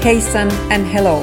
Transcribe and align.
Heisan 0.00 0.50
and 0.72 0.86
hello. 0.86 1.20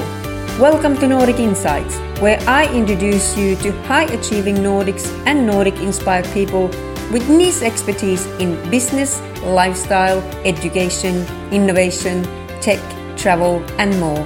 Welcome 0.60 0.96
to 0.98 1.08
Nordic 1.08 1.40
Insights, 1.40 1.98
where 2.20 2.38
I 2.46 2.72
introduce 2.72 3.36
you 3.36 3.56
to 3.56 3.72
high 3.82 4.04
achieving 4.04 4.54
Nordics 4.58 5.10
and 5.26 5.44
Nordic 5.44 5.74
inspired 5.78 6.26
people 6.26 6.68
with 7.10 7.28
niche 7.28 7.62
expertise 7.62 8.26
in 8.38 8.54
business, 8.70 9.20
lifestyle, 9.42 10.22
education, 10.46 11.26
innovation, 11.50 12.22
tech, 12.60 12.78
travel, 13.18 13.64
and 13.78 13.98
more. 13.98 14.24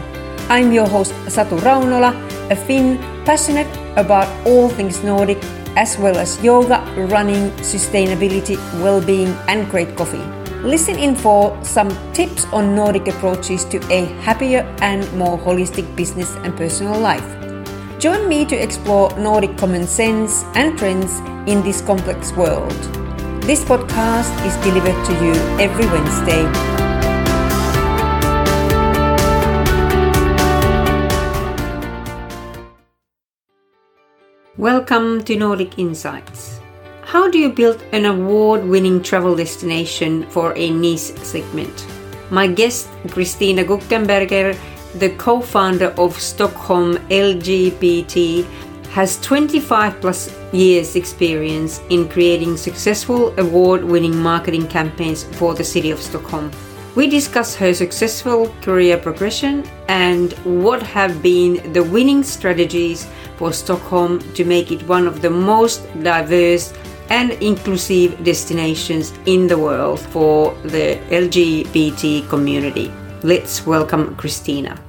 I'm 0.50 0.70
your 0.70 0.87
host 0.87 1.12
Satu 1.32 1.56
Raunola, 1.64 2.12
a 2.50 2.55
Finn 2.55 2.98
passionate 3.24 3.73
about 3.96 4.28
all 4.46 4.69
things 4.69 5.02
Nordic, 5.02 5.42
as 5.80 5.96
well 5.96 6.19
as 6.19 6.37
yoga, 6.45 6.84
running, 7.09 7.48
sustainability, 7.64 8.60
well 8.84 9.00
being, 9.00 9.32
and 9.48 9.64
great 9.70 9.96
coffee. 9.96 10.41
Listen 10.62 10.97
in 10.97 11.16
for 11.16 11.59
some 11.65 11.91
tips 12.12 12.45
on 12.52 12.77
Nordic 12.77 13.09
approaches 13.09 13.65
to 13.65 13.79
a 13.91 14.05
happier 14.23 14.61
and 14.80 15.12
more 15.15 15.37
holistic 15.37 15.97
business 15.97 16.37
and 16.37 16.57
personal 16.57 17.01
life. 17.01 17.27
Join 17.98 18.29
me 18.29 18.45
to 18.45 18.55
explore 18.55 19.11
Nordic 19.19 19.59
common 19.59 19.88
sense 19.88 20.45
and 20.55 20.79
trends 20.79 21.19
in 21.51 21.65
this 21.65 21.80
complex 21.80 22.30
world. 22.35 22.71
This 23.43 23.65
podcast 23.65 24.30
is 24.47 24.55
delivered 24.62 25.05
to 25.07 25.12
you 25.25 25.35
every 25.59 25.87
Wednesday. 25.87 26.47
Welcome 34.57 35.24
to 35.24 35.35
Nordic 35.35 35.76
Insights. 35.76 36.62
How 37.13 37.29
do 37.29 37.37
you 37.37 37.51
build 37.51 37.85
an 37.93 38.07
award 38.07 38.65
winning 38.65 39.02
travel 39.02 39.37
destination 39.37 40.23
for 40.30 40.57
a 40.57 40.71
niche 40.71 41.13
segment? 41.23 41.87
My 42.30 42.46
guest, 42.46 42.88
Christina 43.10 43.65
Guckenberger, 43.65 44.57
the 44.95 45.10
co 45.16 45.43
founder 45.43 45.88
of 45.99 46.19
Stockholm 46.19 46.96
LGBT, 47.10 48.46
has 48.93 49.21
25 49.21 50.01
plus 50.01 50.35
years 50.54 50.96
experience 50.96 51.82
in 51.91 52.09
creating 52.09 52.57
successful 52.57 53.38
award 53.38 53.85
winning 53.85 54.16
marketing 54.16 54.66
campaigns 54.66 55.24
for 55.37 55.52
the 55.52 55.65
city 55.65 55.91
of 55.91 56.01
Stockholm. 56.01 56.51
We 56.95 57.09
discuss 57.09 57.54
her 57.57 57.74
successful 57.74 58.49
career 58.63 58.97
progression 58.97 59.65
and 59.88 60.32
what 60.45 60.82
have 60.82 61.23
been 61.23 61.74
the 61.74 61.85
winning 61.85 62.23
strategies 62.23 63.07
for 63.37 63.52
Stockholm 63.52 64.21
to 64.32 64.44
make 64.47 64.72
it 64.72 64.87
one 64.88 65.06
of 65.06 65.21
the 65.21 65.31
most 65.31 65.82
diverse 66.03 66.72
and 67.12 67.32
inclusive 67.43 68.25
destinations 68.25 69.12
in 69.27 69.47
the 69.47 69.59
world 69.59 70.00
for 70.00 70.55
the 70.65 70.97
LGBT 71.10 72.27
community. 72.31 72.91
Let's 73.22 73.66
welcome 73.66 74.16
Christina. 74.16 74.81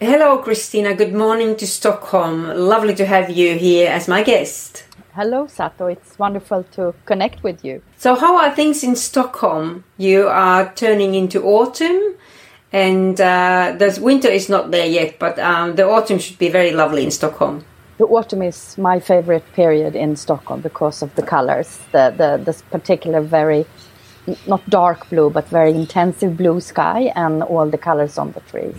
Hello, 0.00 0.38
Christina. 0.38 0.94
Good 0.94 1.14
morning 1.14 1.54
to 1.56 1.66
Stockholm. 1.66 2.48
Lovely 2.48 2.94
to 2.96 3.06
have 3.06 3.30
you 3.30 3.56
here 3.56 3.88
as 3.88 4.08
my 4.08 4.24
guest. 4.24 4.84
Hello, 5.14 5.46
Satu. 5.46 5.92
It's 5.92 6.18
wonderful 6.18 6.64
to 6.72 6.92
connect 7.06 7.44
with 7.44 7.64
you. 7.64 7.82
So, 7.96 8.16
how 8.16 8.36
are 8.36 8.52
things 8.52 8.82
in 8.82 8.96
Stockholm? 8.96 9.84
You 9.96 10.26
are 10.26 10.74
turning 10.74 11.14
into 11.14 11.40
autumn, 11.44 12.16
and 12.72 13.20
uh, 13.20 13.76
the 13.78 13.96
winter 14.02 14.28
is 14.28 14.48
not 14.48 14.72
there 14.72 14.88
yet, 14.88 15.20
but 15.20 15.38
um, 15.38 15.76
the 15.76 15.86
autumn 15.86 16.18
should 16.18 16.38
be 16.38 16.48
very 16.48 16.72
lovely 16.72 17.04
in 17.04 17.12
Stockholm. 17.12 17.64
The 17.96 18.04
autumn 18.06 18.42
is 18.42 18.76
my 18.76 18.98
favorite 18.98 19.44
period 19.52 19.94
in 19.94 20.16
Stockholm 20.16 20.60
because 20.60 21.02
of 21.02 21.14
the 21.14 21.22
colors. 21.22 21.78
The, 21.92 22.12
the 22.16 22.42
this 22.44 22.62
particular 22.62 23.20
very 23.20 23.66
not 24.46 24.68
dark 24.68 25.08
blue 25.10 25.30
but 25.30 25.48
very 25.48 25.70
intensive 25.70 26.36
blue 26.36 26.60
sky 26.60 27.12
and 27.14 27.42
all 27.42 27.68
the 27.70 27.78
colors 27.78 28.18
on 28.18 28.32
the 28.32 28.40
trees. 28.40 28.76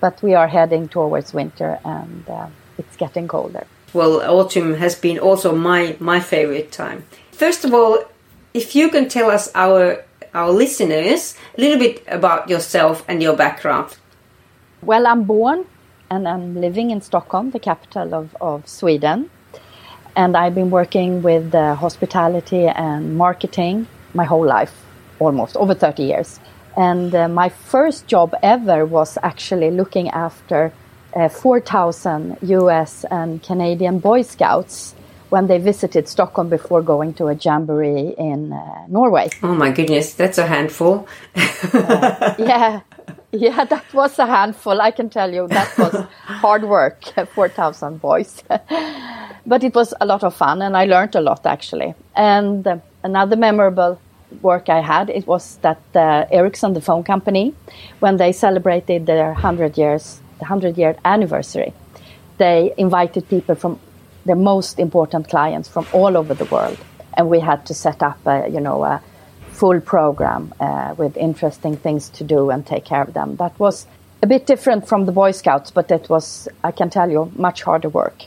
But 0.00 0.22
we 0.22 0.34
are 0.34 0.46
heading 0.46 0.88
towards 0.88 1.34
winter 1.34 1.78
and 1.84 2.28
uh, 2.28 2.46
it's 2.78 2.96
getting 2.96 3.26
colder. 3.26 3.66
Well, 3.92 4.20
autumn 4.20 4.74
has 4.74 4.94
been 4.94 5.18
also 5.18 5.54
my 5.54 5.96
my 5.98 6.20
favorite 6.20 6.70
time. 6.70 7.04
First 7.32 7.64
of 7.64 7.74
all, 7.74 8.04
if 8.52 8.76
you 8.76 8.88
can 8.88 9.08
tell 9.08 9.30
us 9.30 9.50
our 9.54 10.04
our 10.32 10.52
listeners 10.52 11.36
a 11.58 11.60
little 11.60 11.78
bit 11.78 12.02
about 12.06 12.48
yourself 12.48 13.04
and 13.08 13.22
your 13.22 13.36
background. 13.36 13.96
Well, 14.82 15.06
I'm 15.06 15.24
born 15.24 15.64
and 16.10 16.28
I'm 16.28 16.60
living 16.60 16.90
in 16.90 17.00
Stockholm, 17.00 17.50
the 17.50 17.58
capital 17.58 18.14
of, 18.14 18.36
of 18.40 18.68
Sweden. 18.68 19.30
And 20.16 20.36
I've 20.36 20.54
been 20.54 20.70
working 20.70 21.22
with 21.22 21.54
uh, 21.54 21.74
hospitality 21.74 22.66
and 22.66 23.16
marketing 23.16 23.86
my 24.14 24.24
whole 24.24 24.46
life, 24.46 24.74
almost 25.18 25.56
over 25.56 25.74
30 25.74 26.02
years. 26.02 26.40
And 26.76 27.14
uh, 27.14 27.28
my 27.28 27.48
first 27.48 28.06
job 28.06 28.34
ever 28.42 28.84
was 28.86 29.18
actually 29.22 29.70
looking 29.70 30.08
after 30.10 30.72
uh, 31.14 31.28
4,000 31.28 32.38
US 32.42 33.04
and 33.10 33.42
Canadian 33.42 33.98
Boy 33.98 34.22
Scouts 34.22 34.94
when 35.30 35.46
they 35.46 35.58
visited 35.58 36.08
Stockholm 36.08 36.48
before 36.48 36.82
going 36.82 37.14
to 37.14 37.26
a 37.26 37.34
jamboree 37.34 38.14
in 38.18 38.52
uh, 38.52 38.86
Norway. 38.88 39.30
Oh 39.42 39.54
my 39.54 39.70
goodness, 39.72 40.14
that's 40.14 40.38
a 40.38 40.46
handful. 40.46 41.08
uh, 41.34 42.34
yeah, 42.38 42.80
yeah, 43.34 43.64
that 43.64 43.92
was 43.92 44.18
a 44.18 44.26
handful. 44.26 44.80
I 44.80 44.90
can 44.90 45.10
tell 45.10 45.32
you 45.32 45.48
that 45.48 45.76
was 45.78 45.94
hard 46.42 46.64
work. 46.64 47.02
Four 47.34 47.48
thousand 47.48 48.00
boys, 48.00 48.42
but 49.46 49.64
it 49.64 49.74
was 49.74 49.94
a 50.00 50.06
lot 50.06 50.22
of 50.22 50.34
fun, 50.34 50.62
and 50.62 50.76
I 50.76 50.84
learned 50.84 51.14
a 51.16 51.20
lot 51.20 51.44
actually. 51.46 51.94
And 52.14 52.66
uh, 52.66 52.78
another 53.02 53.36
memorable 53.36 54.00
work 54.42 54.68
I 54.68 54.80
had 54.80 55.10
it 55.10 55.26
was 55.26 55.56
that 55.62 55.80
uh, 55.94 56.26
Ericsson, 56.30 56.74
the 56.74 56.80
phone 56.80 57.04
company, 57.04 57.54
when 58.00 58.16
they 58.16 58.32
celebrated 58.32 59.06
their 59.06 59.34
hundred 59.34 59.76
years, 59.78 60.20
the 60.38 60.44
hundred 60.44 60.78
year 60.78 60.96
anniversary, 61.04 61.72
they 62.38 62.72
invited 62.76 63.28
people 63.28 63.54
from 63.54 63.78
their 64.24 64.36
most 64.36 64.78
important 64.78 65.28
clients 65.28 65.68
from 65.68 65.86
all 65.92 66.16
over 66.16 66.34
the 66.34 66.46
world, 66.46 66.78
and 67.16 67.28
we 67.28 67.40
had 67.40 67.66
to 67.66 67.74
set 67.74 68.02
up, 68.02 68.18
a, 68.26 68.48
you 68.48 68.60
know, 68.60 68.84
a 68.84 69.02
full 69.60 69.80
program 69.80 70.52
uh, 70.60 70.94
with 70.98 71.16
interesting 71.16 71.76
things 71.76 72.10
to 72.10 72.24
do 72.24 72.50
and 72.50 72.66
take 72.66 72.84
care 72.84 73.02
of 73.02 73.12
them. 73.14 73.36
That 73.36 73.58
was 73.58 73.86
a 74.22 74.26
bit 74.26 74.46
different 74.46 74.88
from 74.88 75.06
the 75.06 75.12
Boy 75.12 75.32
Scouts, 75.32 75.70
but 75.70 75.90
it 75.90 76.08
was, 76.08 76.48
I 76.62 76.72
can 76.72 76.90
tell 76.90 77.10
you, 77.10 77.30
much 77.36 77.62
harder 77.62 77.88
work. 77.88 78.18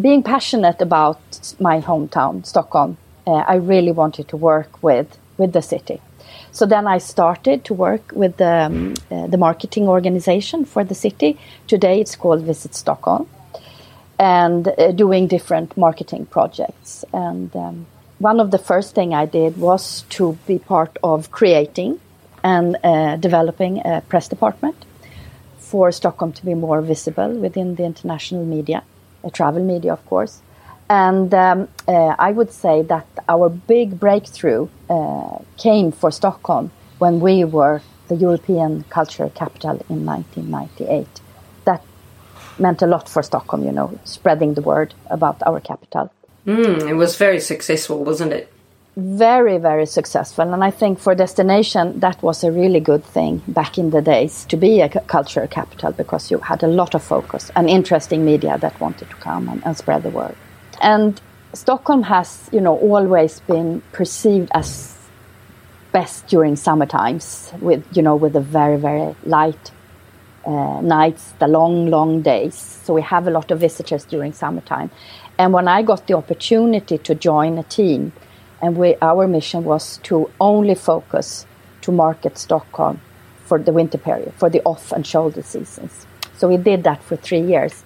Being 0.00 0.22
passionate 0.22 0.80
about 0.80 1.20
my 1.58 1.80
hometown, 1.80 2.46
Stockholm, 2.46 2.96
uh, 3.26 3.52
I 3.54 3.56
really 3.56 3.92
wanted 3.92 4.28
to 4.28 4.36
work 4.36 4.82
with 4.82 5.18
with 5.38 5.52
the 5.52 5.62
city. 5.62 5.98
So 6.52 6.66
then 6.66 6.86
I 6.86 6.98
started 6.98 7.64
to 7.64 7.74
work 7.74 8.12
with 8.14 8.36
the, 8.36 8.54
um, 8.66 8.94
uh, 9.10 9.26
the 9.26 9.38
marketing 9.38 9.88
organization 9.88 10.64
for 10.64 10.84
the 10.84 10.94
city. 10.94 11.38
Today 11.66 12.00
it's 12.00 12.16
called 12.16 12.42
Visit 12.42 12.74
Stockholm, 12.74 13.28
and 14.18 14.68
uh, 14.68 14.92
doing 14.92 15.28
different 15.28 15.76
marketing 15.76 16.26
projects. 16.26 17.04
And 17.12 17.54
um, 17.56 17.86
one 18.20 18.38
of 18.38 18.50
the 18.50 18.58
first 18.58 18.94
thing 18.94 19.14
I 19.14 19.24
did 19.24 19.56
was 19.56 20.02
to 20.10 20.38
be 20.46 20.58
part 20.58 20.96
of 21.02 21.30
creating 21.30 21.98
and 22.44 22.76
uh, 22.84 23.16
developing 23.16 23.80
a 23.84 24.02
press 24.08 24.28
department 24.28 24.76
for 25.58 25.90
Stockholm 25.90 26.32
to 26.34 26.44
be 26.44 26.54
more 26.54 26.82
visible 26.82 27.30
within 27.30 27.76
the 27.76 27.84
international 27.84 28.44
media, 28.44 28.82
uh, 29.24 29.30
travel 29.30 29.64
media, 29.64 29.92
of 29.94 30.04
course. 30.04 30.42
And 30.90 31.32
um, 31.32 31.68
uh, 31.88 32.14
I 32.18 32.32
would 32.32 32.52
say 32.52 32.82
that 32.82 33.06
our 33.26 33.48
big 33.48 33.98
breakthrough 33.98 34.68
uh, 34.90 35.38
came 35.56 35.90
for 35.90 36.10
Stockholm 36.10 36.72
when 36.98 37.20
we 37.20 37.44
were 37.44 37.80
the 38.08 38.16
European 38.16 38.84
Culture 38.90 39.30
Capital 39.34 39.82
in 39.88 40.04
1998. 40.04 41.06
That 41.64 41.82
meant 42.58 42.82
a 42.82 42.86
lot 42.86 43.08
for 43.08 43.22
Stockholm, 43.22 43.64
you 43.64 43.72
know, 43.72 43.98
spreading 44.04 44.54
the 44.54 44.62
word 44.62 44.92
about 45.08 45.42
our 45.46 45.60
capital. 45.60 46.12
Mm, 46.50 46.88
it 46.88 46.94
was 46.94 47.16
very 47.16 47.40
successful, 47.40 48.04
wasn't 48.04 48.32
it? 48.32 48.52
Very, 48.96 49.58
very 49.58 49.86
successful. 49.86 50.52
And 50.52 50.64
I 50.64 50.70
think 50.70 50.98
for 50.98 51.14
destination, 51.14 52.00
that 52.00 52.20
was 52.22 52.42
a 52.42 52.50
really 52.50 52.80
good 52.80 53.04
thing 53.04 53.42
back 53.46 53.78
in 53.78 53.90
the 53.90 54.02
days 54.02 54.44
to 54.46 54.56
be 54.56 54.80
a 54.80 54.88
cultural 54.88 55.46
capital 55.46 55.92
because 55.92 56.30
you 56.30 56.38
had 56.38 56.62
a 56.62 56.66
lot 56.66 56.94
of 56.94 57.02
focus 57.02 57.50
and 57.54 57.70
interesting 57.70 58.24
media 58.24 58.58
that 58.58 58.78
wanted 58.80 59.08
to 59.10 59.16
come 59.16 59.48
and, 59.48 59.64
and 59.64 59.76
spread 59.76 60.02
the 60.02 60.10
word. 60.10 60.34
And 60.82 61.20
Stockholm 61.52 62.02
has, 62.02 62.48
you 62.52 62.60
know, 62.60 62.76
always 62.78 63.40
been 63.40 63.80
perceived 63.92 64.50
as 64.54 64.96
best 65.92 66.26
during 66.26 66.56
summer 66.56 66.86
times 66.86 67.52
with, 67.60 67.84
you 67.96 68.02
know, 68.02 68.16
with 68.16 68.32
the 68.32 68.40
very, 68.40 68.76
very 68.76 69.14
light 69.24 69.70
uh, 70.46 70.80
nights, 70.80 71.32
the 71.38 71.46
long, 71.46 71.90
long 71.90 72.22
days. 72.22 72.54
So 72.54 72.94
we 72.94 73.02
have 73.02 73.26
a 73.28 73.30
lot 73.30 73.50
of 73.50 73.60
visitors 73.60 74.04
during 74.04 74.32
summertime. 74.32 74.90
And 75.40 75.54
when 75.54 75.68
I 75.68 75.80
got 75.82 76.06
the 76.06 76.14
opportunity 76.22 76.98
to 76.98 77.14
join 77.14 77.52
a 77.56 77.62
team, 77.62 78.12
and 78.62 78.76
we, 78.76 78.88
our 79.00 79.26
mission 79.26 79.64
was 79.64 79.84
to 80.08 80.30
only 80.38 80.74
focus 80.74 81.46
to 81.80 81.92
market 81.92 82.36
Stockholm 82.36 83.00
for 83.48 83.58
the 83.58 83.72
winter 83.72 83.96
period, 83.98 84.32
for 84.36 84.50
the 84.50 84.60
off 84.64 84.92
and 84.92 85.06
shoulder 85.06 85.42
seasons. 85.42 86.06
So 86.36 86.42
we 86.46 86.58
did 86.58 86.84
that 86.84 87.02
for 87.02 87.16
three 87.16 87.40
years. 87.40 87.84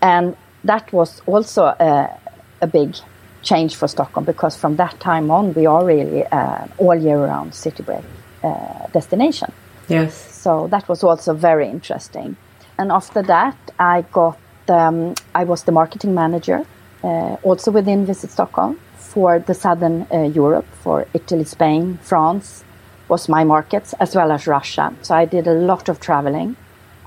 And 0.00 0.36
that 0.64 0.90
was 0.90 1.20
also 1.26 1.64
a, 1.66 2.18
a 2.62 2.66
big 2.66 2.96
change 3.42 3.76
for 3.76 3.86
Stockholm 3.86 4.24
because 4.24 4.56
from 4.56 4.76
that 4.76 4.98
time 5.00 5.30
on, 5.30 5.52
we 5.52 5.66
are 5.66 5.84
really 5.84 6.24
uh, 6.26 6.66
all 6.78 6.94
year 6.94 7.18
round 7.18 7.54
city 7.54 7.82
break. 7.82 8.04
uh, 8.42 8.86
destination. 8.92 9.52
Yes. 9.88 10.14
So 10.14 10.68
that 10.68 10.88
was 10.88 11.02
also 11.04 11.34
very 11.34 11.68
interesting. 11.68 12.36
And 12.78 12.90
after 12.90 13.22
that, 13.22 13.56
I 13.78 14.02
got 14.12 14.38
um, 14.70 15.14
I 15.34 15.44
was 15.44 15.64
the 15.64 15.72
marketing 15.72 16.14
manager, 16.14 16.64
uh, 17.02 17.36
also 17.42 17.70
within 17.70 18.06
Visit 18.06 18.30
Stockholm 18.30 18.78
for 18.96 19.38
the 19.40 19.54
southern 19.54 20.06
uh, 20.12 20.22
Europe, 20.22 20.66
for 20.82 21.06
Italy, 21.12 21.44
Spain, 21.44 21.98
France 22.02 22.64
was 23.08 23.28
my 23.28 23.42
markets, 23.42 23.92
as 23.94 24.14
well 24.14 24.30
as 24.30 24.46
Russia. 24.46 24.94
So 25.02 25.14
I 25.14 25.24
did 25.24 25.48
a 25.48 25.54
lot 25.54 25.88
of 25.88 25.98
traveling. 25.98 26.56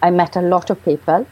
I 0.01 0.10
met 0.12 0.36
a 0.36 0.42
lot 0.42 0.69
of 0.69 0.83
people, 0.83 1.25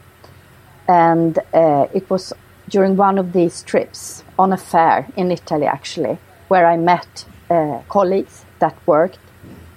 and 0.88 1.38
uh, 1.52 1.86
it 1.92 2.08
was 2.08 2.32
during 2.70 2.96
one 2.96 3.18
of 3.18 3.34
these 3.34 3.62
trips 3.62 4.24
on 4.38 4.52
a 4.52 4.56
fair 4.56 5.06
in 5.14 5.30
Italy, 5.30 5.66
actually, 5.66 6.18
where 6.48 6.66
I 6.66 6.78
met 6.78 7.26
uh, 7.50 7.80
colleagues 7.90 8.46
that 8.60 8.74
worked 8.86 9.18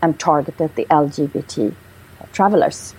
and 0.02 0.18
targeted 0.18 0.76
the 0.76 0.86
LGBT 0.86 1.76
travelers. 2.32 2.96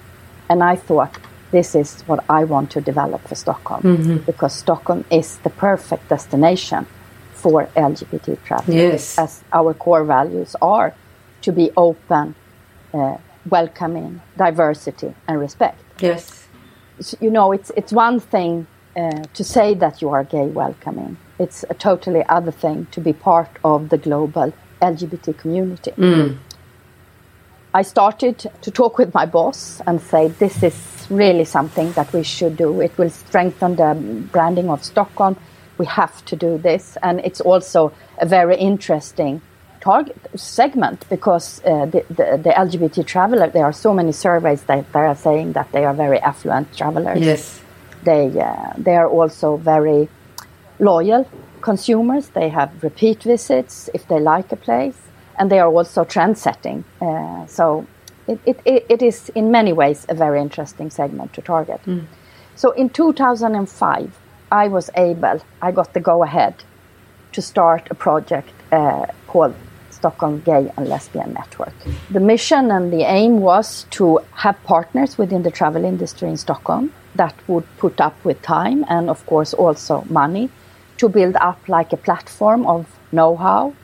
And 0.51 0.63
I 0.63 0.77
thought, 0.77 1.17
this 1.57 1.75
is 1.75 2.03
what 2.03 2.21
I 2.29 2.45
want 2.45 2.71
to 2.73 2.81
develop 2.83 3.27
for 3.29 3.35
Stockholm 3.35 3.83
mm-hmm. 3.83 4.17
because 4.31 4.53
Stockholm 4.65 5.07
is 5.11 5.39
the 5.39 5.49
perfect 5.49 6.05
destination 6.11 6.87
for 7.33 7.67
LGBT 7.91 8.27
travelers. 8.45 8.75
Yes. 8.75 9.19
As 9.19 9.33
our 9.59 9.73
core 9.73 10.05
values 10.05 10.55
are 10.61 10.95
to 11.41 11.51
be 11.53 11.71
open, 11.75 12.35
uh, 12.93 13.17
welcoming, 13.49 14.21
diversity, 14.37 15.15
and 15.27 15.41
respect. 15.41 15.81
Yes. 15.99 16.47
So, 17.01 17.17
you 17.23 17.31
know, 17.31 17.53
it's, 17.53 17.71
it's 17.75 17.93
one 17.93 18.21
thing 18.21 18.67
uh, 18.95 19.23
to 19.39 19.43
say 19.43 19.73
that 19.75 20.03
you 20.03 20.11
are 20.11 20.25
gay 20.25 20.49
welcoming, 20.63 21.17
it's 21.39 21.65
a 21.71 21.75
totally 21.89 22.23
other 22.37 22.53
thing 22.53 22.87
to 22.91 23.01
be 23.01 23.15
part 23.15 23.53
of 23.65 23.89
the 23.89 23.99
global 23.99 24.53
LGBT 24.83 25.39
community. 25.39 25.93
Mm. 25.93 26.37
I 27.73 27.83
started 27.83 28.39
to 28.61 28.71
talk 28.71 28.99
with 28.99 29.15
my 29.15 29.25
boss 29.25 29.81
and 29.87 30.01
say, 30.01 30.29
this 30.29 30.63
is 30.63 30.96
really 31.11 31.45
something 31.45 31.93
that 31.93 32.13
we 32.13 32.23
should 32.23 32.57
do. 32.57 32.81
It 32.81 32.97
will 32.99 33.11
strengthen 33.11 33.77
the 33.77 33.95
branding 34.33 34.71
of 34.71 34.85
Stockholm. 34.85 35.37
We 35.79 35.87
have 35.87 36.25
to 36.27 36.37
do 36.37 36.59
this. 36.59 36.97
And 37.03 37.21
it's 37.21 37.41
also 37.41 37.93
a 38.19 38.27
very 38.27 38.57
interesting 38.57 39.41
target 39.81 40.17
segment 40.35 41.09
because 41.09 41.61
uh, 41.65 41.87
the, 41.87 42.05
the, 42.09 42.41
the, 42.45 42.51
LGBT 42.51 43.07
traveler, 43.07 43.49
there 43.49 43.65
are 43.65 43.73
so 43.73 43.95
many 43.95 44.13
surveys 44.13 44.63
that, 44.65 44.93
that 44.93 44.99
are 44.99 45.15
saying 45.15 45.53
that 45.53 45.71
they 45.73 45.85
are 45.85 45.95
very 45.95 46.19
affluent 46.21 46.77
travelers. 46.77 47.21
Yes. 47.21 47.61
They, 48.03 48.27
uh, 48.41 48.73
they 48.77 48.97
are 48.97 49.09
also 49.09 49.57
very 49.57 50.09
loyal 50.79 51.29
consumers. 51.61 52.29
They 52.29 52.49
have 52.49 52.71
repeat 52.83 53.23
visits 53.23 53.91
if 53.95 54.09
they 54.09 54.19
like 54.19 54.51
a 54.53 54.57
place 54.57 54.99
and 55.39 55.51
they 55.51 55.59
are 55.59 55.69
also 55.69 56.05
trend 56.05 56.39
setting. 56.39 56.85
Uh, 57.01 57.47
so 57.47 57.87
it, 58.29 58.61
it, 58.65 58.87
it 58.89 59.03
is 59.03 59.31
in 59.31 59.51
many 59.51 59.73
ways 59.73 60.07
a 60.09 60.15
very 60.15 60.41
interesting 60.41 60.91
segment 60.91 61.33
to 61.35 61.43
target. 61.43 61.81
Mm. 61.87 62.07
So 62.55 62.71
in 62.73 62.91
2005, 62.91 64.19
I 64.51 64.69
was 64.69 64.91
able, 64.97 65.41
I 65.61 65.73
got 65.73 65.93
the 65.93 66.01
go 66.01 66.23
ahead 66.23 66.55
to 67.33 67.43
start 67.43 67.89
a 67.91 67.95
project 67.95 68.53
uh, 68.73 69.07
called 69.27 69.55
Stockholm 69.91 70.41
Gay 70.41 70.73
and 70.77 70.89
Lesbian 70.89 71.33
Network. 71.33 71.75
The 72.11 72.21
mission 72.21 72.71
and 72.71 72.93
the 72.93 73.03
aim 73.03 73.41
was 73.41 73.87
to 73.91 74.21
have 74.33 74.63
partners 74.65 75.19
within 75.19 75.43
the 75.43 75.51
travel 75.51 75.85
industry 75.85 76.29
in 76.29 76.37
Stockholm 76.37 76.93
that 77.15 77.35
would 77.49 77.65
put 77.79 78.01
up 78.01 78.17
with 78.25 78.41
time 78.43 78.85
and, 78.89 79.11
of 79.11 79.25
course, 79.27 79.53
also 79.55 80.05
money 80.09 80.51
to 80.99 81.09
build 81.09 81.37
up 81.37 81.69
like 81.69 81.93
a 81.93 81.97
platform 81.97 82.67
of 82.67 82.87
know 83.13 83.37
how 83.37 83.75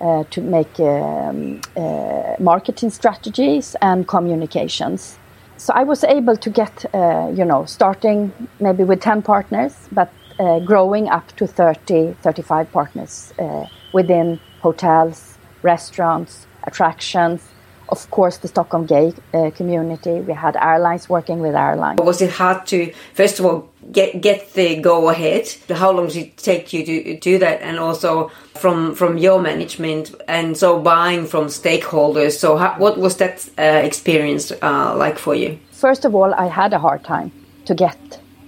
uh, 0.00 0.24
to 0.30 0.40
make 0.40 0.78
um, 0.80 1.60
uh, 1.76 2.34
marketing 2.38 2.90
strategies 2.90 3.76
and 3.80 4.06
communications. 4.06 5.18
So 5.56 5.72
I 5.74 5.84
was 5.84 6.04
able 6.04 6.36
to 6.36 6.50
get, 6.50 6.84
uh, 6.94 7.32
you 7.34 7.44
know, 7.44 7.64
starting 7.64 8.32
maybe 8.60 8.84
with 8.84 9.00
10 9.00 9.22
partners, 9.22 9.74
but 9.90 10.12
uh, 10.38 10.60
growing 10.60 11.08
up 11.08 11.34
to 11.36 11.46
30, 11.46 12.14
35 12.22 12.70
partners 12.72 13.32
uh, 13.38 13.66
within 13.92 14.38
hotels, 14.60 15.38
restaurants, 15.62 16.46
attractions, 16.64 17.48
of 17.88 18.10
course, 18.10 18.38
the 18.38 18.48
Stockholm 18.48 18.86
gay 18.86 19.14
uh, 19.32 19.50
community. 19.50 20.20
We 20.20 20.34
had 20.34 20.56
airlines 20.56 21.08
working 21.08 21.38
with 21.38 21.54
airlines. 21.54 22.00
Was 22.00 22.20
it 22.20 22.30
hard 22.30 22.66
to, 22.66 22.92
first 23.14 23.38
of 23.38 23.46
all, 23.46 23.70
get 23.92 24.20
get 24.20 24.52
the 24.54 24.76
go 24.76 25.08
ahead? 25.08 25.48
How 25.70 25.92
long 25.92 26.08
did 26.08 26.16
it 26.16 26.36
take 26.36 26.72
you 26.72 26.84
to 26.84 27.18
do 27.18 27.38
that? 27.38 27.60
And 27.62 27.78
also 27.78 28.30
from 28.54 28.94
from 28.94 29.18
your 29.18 29.40
management, 29.40 30.14
and 30.28 30.56
so 30.56 30.78
buying 30.78 31.26
from 31.26 31.46
stakeholders. 31.46 32.32
So, 32.38 32.56
how, 32.56 32.74
what 32.78 32.98
was 32.98 33.16
that 33.16 33.48
uh, 33.58 33.62
experience 33.62 34.52
uh, 34.62 34.96
like 34.96 35.18
for 35.18 35.34
you? 35.34 35.58
First 35.72 36.04
of 36.04 36.14
all, 36.14 36.34
I 36.34 36.46
had 36.46 36.72
a 36.72 36.78
hard 36.78 37.04
time 37.04 37.30
to 37.66 37.74
get 37.74 37.98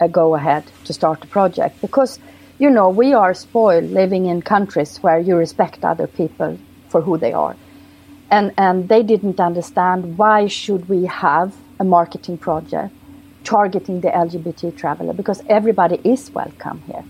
a 0.00 0.08
go 0.08 0.35
ahead 0.35 0.64
to 0.85 0.93
start 0.93 1.25
a 1.25 1.26
project 1.26 1.81
because, 1.81 2.19
you 2.58 2.70
know, 2.70 2.88
we 2.88 3.14
are 3.14 3.34
spoiled 3.34 3.91
living 3.91 4.26
in 4.26 4.43
countries 4.43 4.99
where 4.99 5.19
you 5.19 5.37
respect 5.37 5.84
other 5.84 6.06
people 6.06 6.58
for 6.88 7.02
who 7.02 7.19
they 7.19 7.32
are 7.32 7.56
and 8.31 8.52
and 8.56 8.88
they 8.88 9.02
didn't 9.02 9.41
understand 9.41 10.19
why 10.19 10.46
should 10.46 10.88
we 10.88 11.06
have 11.06 11.55
a 11.79 11.84
marketing 11.84 12.38
project 12.38 12.94
targeting 13.44 14.00
the 14.00 14.08
LGBT 14.08 14.76
traveler 14.76 15.12
because 15.12 15.43
everybody 15.49 16.00
is 16.05 16.31
welcome 16.31 16.81
here, 16.87 17.05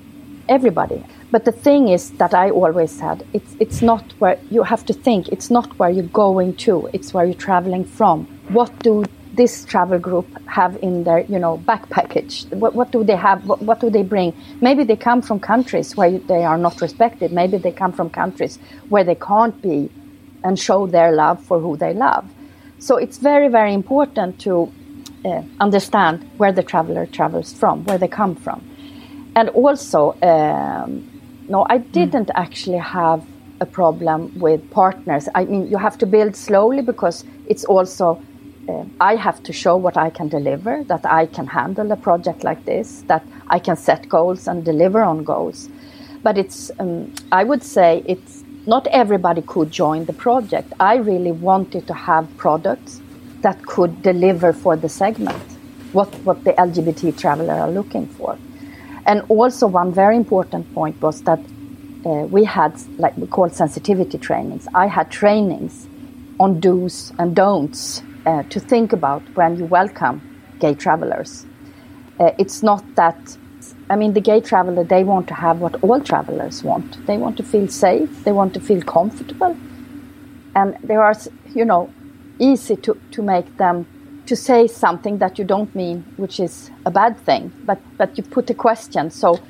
everybody. 0.48 1.04
But 1.30 1.44
the 1.44 1.52
thing 1.52 1.88
is 1.88 2.10
that 2.12 2.32
I 2.34 2.50
always 2.50 2.90
said 2.90 3.26
it's 3.32 3.54
it's 3.60 3.82
not 3.82 4.12
where 4.19 4.38
you 4.50 4.62
have 4.62 4.84
to 4.86 4.92
think. 4.92 5.28
It's 5.28 5.50
not 5.50 5.78
where 5.78 5.90
you're 5.90 6.14
going 6.26 6.56
to. 6.66 6.88
It's 6.92 7.12
where 7.12 7.25
you're 7.25 7.34
traveling 7.48 7.84
from. 7.84 8.26
What 8.48 8.78
do 8.80 9.04
this 9.34 9.64
travel 9.64 9.98
group 9.98 10.26
have 10.46 10.76
in 10.82 11.04
their 11.04 11.20
you 11.20 11.38
know 11.38 11.58
back 11.58 11.88
package? 11.90 12.46
What, 12.50 12.74
what 12.74 12.90
do 12.92 13.04
they 13.04 13.16
have? 13.16 13.46
What, 13.46 13.62
what 13.62 13.81
do 13.81 13.90
they 13.90 14.02
bring? 14.02 14.32
Maybe 14.60 14.84
they 14.84 14.96
come 14.96 15.22
from 15.22 15.40
countries 15.40 15.96
where 15.96 16.19
they 16.19 16.44
are 16.44 16.58
not 16.58 16.81
respected. 16.81 17.32
Maybe 17.32 17.58
they 17.58 17.72
come 17.72 17.92
from 17.92 18.10
countries 18.10 18.58
where 18.88 19.04
they 19.04 19.14
can't 19.14 19.60
be 19.60 19.90
and 20.44 20.58
show 20.58 20.86
their 20.86 21.12
love 21.12 21.42
for 21.42 21.60
who 21.60 21.76
they 21.76 21.94
love. 21.94 22.24
So 22.78 22.96
it's 22.96 23.19
very, 23.19 23.48
very 23.48 23.74
important 23.74 24.38
to 24.40 24.72
uh, 25.25 25.43
understand 25.61 26.29
where 26.37 26.53
the 26.53 26.63
traveler 26.63 27.06
travels 27.06 27.53
from, 27.53 27.84
where 27.84 27.98
they 27.98 28.08
come 28.08 28.34
from. 28.34 28.63
And 29.37 29.48
also, 29.51 30.17
um, 30.22 31.08
no, 31.48 31.67
I 31.69 31.79
hmm. 31.79 31.91
didn't 31.93 32.31
actually 32.34 32.79
have 32.79 33.25
a 33.60 33.67
problem 33.67 34.39
with 34.39 34.70
partners. 34.70 35.29
I 35.34 35.44
mean, 35.44 35.69
you 35.69 35.79
have 35.79 35.98
to 35.98 36.06
build 36.06 36.37
slowly 36.37 36.82
because 36.82 37.25
it's 37.46 37.65
also, 37.65 38.22
uh, 38.69 38.84
I 39.01 39.17
have 39.17 39.43
to 39.44 39.53
show 39.53 39.77
what 39.77 39.96
I 39.96 40.10
can 40.10 40.29
deliver, 40.29 40.84
that 40.84 41.05
I 41.05 41.27
can 41.27 41.46
handle 41.46 41.91
a 41.91 41.96
project 41.96 42.44
like 42.44 42.65
this, 42.65 43.03
that 43.08 43.25
I 43.48 43.58
can 43.58 43.77
set 43.77 44.08
goals 44.08 44.46
and 44.46 44.65
deliver 44.65 45.03
on 45.03 45.25
goals. 45.25 45.69
But 46.22 46.39
it's, 46.39 46.70
um, 46.79 47.13
I 47.32 47.44
would 47.44 47.63
say 47.63 48.03
it's 48.06 48.44
not 48.67 48.87
everybody 48.89 49.43
could 49.43 49.70
join 49.70 50.05
the 50.05 50.13
project. 50.13 50.72
I 50.79 50.96
really 50.96 51.32
wanted 51.32 51.87
to 51.87 51.94
have 51.94 52.29
products 52.37 53.01
that 53.42 53.64
could 53.66 54.02
deliver 54.02 54.52
for 54.52 54.76
the 54.76 54.88
segment, 54.88 55.38
what, 55.92 56.12
what 56.24 56.44
the 56.44 56.52
LGBT 56.52 57.16
traveler 57.16 57.54
are 57.54 57.70
looking 57.70 58.06
for. 58.06 58.38
And 59.06 59.22
also 59.28 59.66
one 59.66 59.92
very 59.92 60.16
important 60.16 60.72
point 60.74 61.00
was 61.00 61.22
that 61.22 61.40
uh, 62.04 62.26
we 62.30 62.44
had, 62.44 62.78
like 62.98 63.16
we 63.16 63.26
call 63.26 63.48
sensitivity 63.50 64.18
trainings. 64.18 64.68
I 64.74 64.86
had 64.86 65.10
trainings 65.10 65.88
on 66.38 66.60
do's 66.60 67.12
and 67.18 67.34
don'ts 67.34 68.02
uh, 68.26 68.42
to 68.44 68.60
think 68.60 68.92
about 68.92 69.22
when 69.34 69.56
you 69.56 69.64
welcome 69.64 70.20
gay 70.58 70.74
travelers. 70.74 71.46
Uh, 72.20 72.32
it's 72.38 72.62
not 72.62 72.84
that 72.96 73.38
I 73.90 73.96
mean, 73.96 74.12
the 74.12 74.20
gay 74.20 74.40
traveler, 74.40 74.84
they 74.84 75.02
want 75.02 75.28
to 75.28 75.34
have 75.34 75.60
what 75.60 75.82
all 75.82 76.00
travelers 76.00 76.62
want. 76.62 77.06
They 77.06 77.16
want 77.16 77.36
to 77.38 77.42
feel 77.42 77.68
safe, 77.68 78.24
they 78.24 78.32
want 78.32 78.54
to 78.54 78.60
feel 78.60 78.82
comfortable. 78.82 79.56
And 80.54 80.76
there 80.82 81.02
are, 81.02 81.14
you 81.54 81.64
know, 81.64 81.92
easy 82.38 82.76
to, 82.76 82.98
to 83.12 83.22
make 83.22 83.56
them 83.56 83.86
to 84.26 84.36
say 84.36 84.66
something 84.66 85.18
that 85.18 85.38
you 85.38 85.44
don't 85.44 85.74
mean, 85.74 86.04
which 86.16 86.38
is 86.38 86.70
a 86.84 86.90
bad 86.90 87.18
thing, 87.18 87.50
but, 87.64 87.80
but 87.96 88.16
you 88.18 88.22
put 88.22 88.50
a 88.50 88.54
question 88.54 89.10
so 89.10 89.40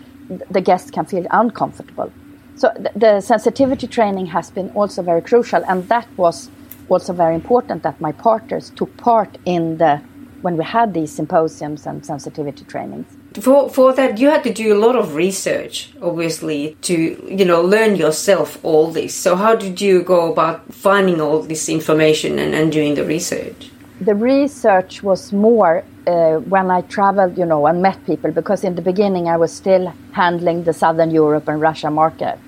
the 0.50 0.60
guest 0.60 0.92
can 0.92 1.04
feel 1.04 1.26
uncomfortable. 1.30 2.12
So 2.54 2.72
the, 2.76 2.92
the 2.94 3.20
sensitivity 3.20 3.86
training 3.86 4.26
has 4.26 4.50
been 4.50 4.70
also 4.70 5.02
very 5.02 5.20
crucial, 5.20 5.64
and 5.64 5.88
that 5.88 6.06
was 6.16 6.50
also 6.88 7.12
very 7.12 7.34
important 7.34 7.82
that 7.82 8.00
my 8.00 8.12
partners 8.12 8.70
took 8.70 8.96
part 8.96 9.36
in 9.44 9.78
the 9.78 10.00
when 10.42 10.56
we 10.56 10.64
had 10.64 10.94
these 10.94 11.10
symposiums 11.10 11.84
and 11.84 12.06
sensitivity 12.06 12.64
trainings 12.64 13.17
for 13.40 13.68
for 13.68 13.92
that 13.92 14.18
you 14.18 14.28
had 14.28 14.42
to 14.44 14.52
do 14.52 14.72
a 14.72 14.78
lot 14.78 14.96
of 14.96 15.14
research 15.14 15.90
obviously 16.02 16.76
to 16.82 16.94
you 17.28 17.44
know 17.44 17.60
learn 17.62 17.96
yourself 17.96 18.58
all 18.64 18.90
this. 18.90 19.14
So 19.14 19.36
how 19.36 19.54
did 19.54 19.80
you 19.80 20.02
go 20.02 20.32
about 20.32 20.72
finding 20.72 21.20
all 21.20 21.42
this 21.42 21.68
information 21.68 22.38
and, 22.38 22.54
and 22.54 22.72
doing 22.72 22.94
the 22.94 23.04
research? 23.04 23.70
The 24.00 24.14
research 24.14 25.02
was 25.02 25.32
more 25.32 25.84
uh, 26.06 26.36
when 26.54 26.70
I 26.70 26.82
traveled, 26.82 27.36
you 27.36 27.44
know, 27.44 27.66
and 27.66 27.82
met 27.82 27.98
people, 28.06 28.30
because 28.30 28.62
in 28.62 28.76
the 28.76 28.82
beginning 28.82 29.28
I 29.28 29.36
was 29.36 29.52
still 29.52 29.92
handling 30.12 30.64
the 30.64 30.72
Southern 30.72 31.10
Europe 31.10 31.48
and 31.48 31.60
Russia 31.60 31.90
market, 31.90 32.38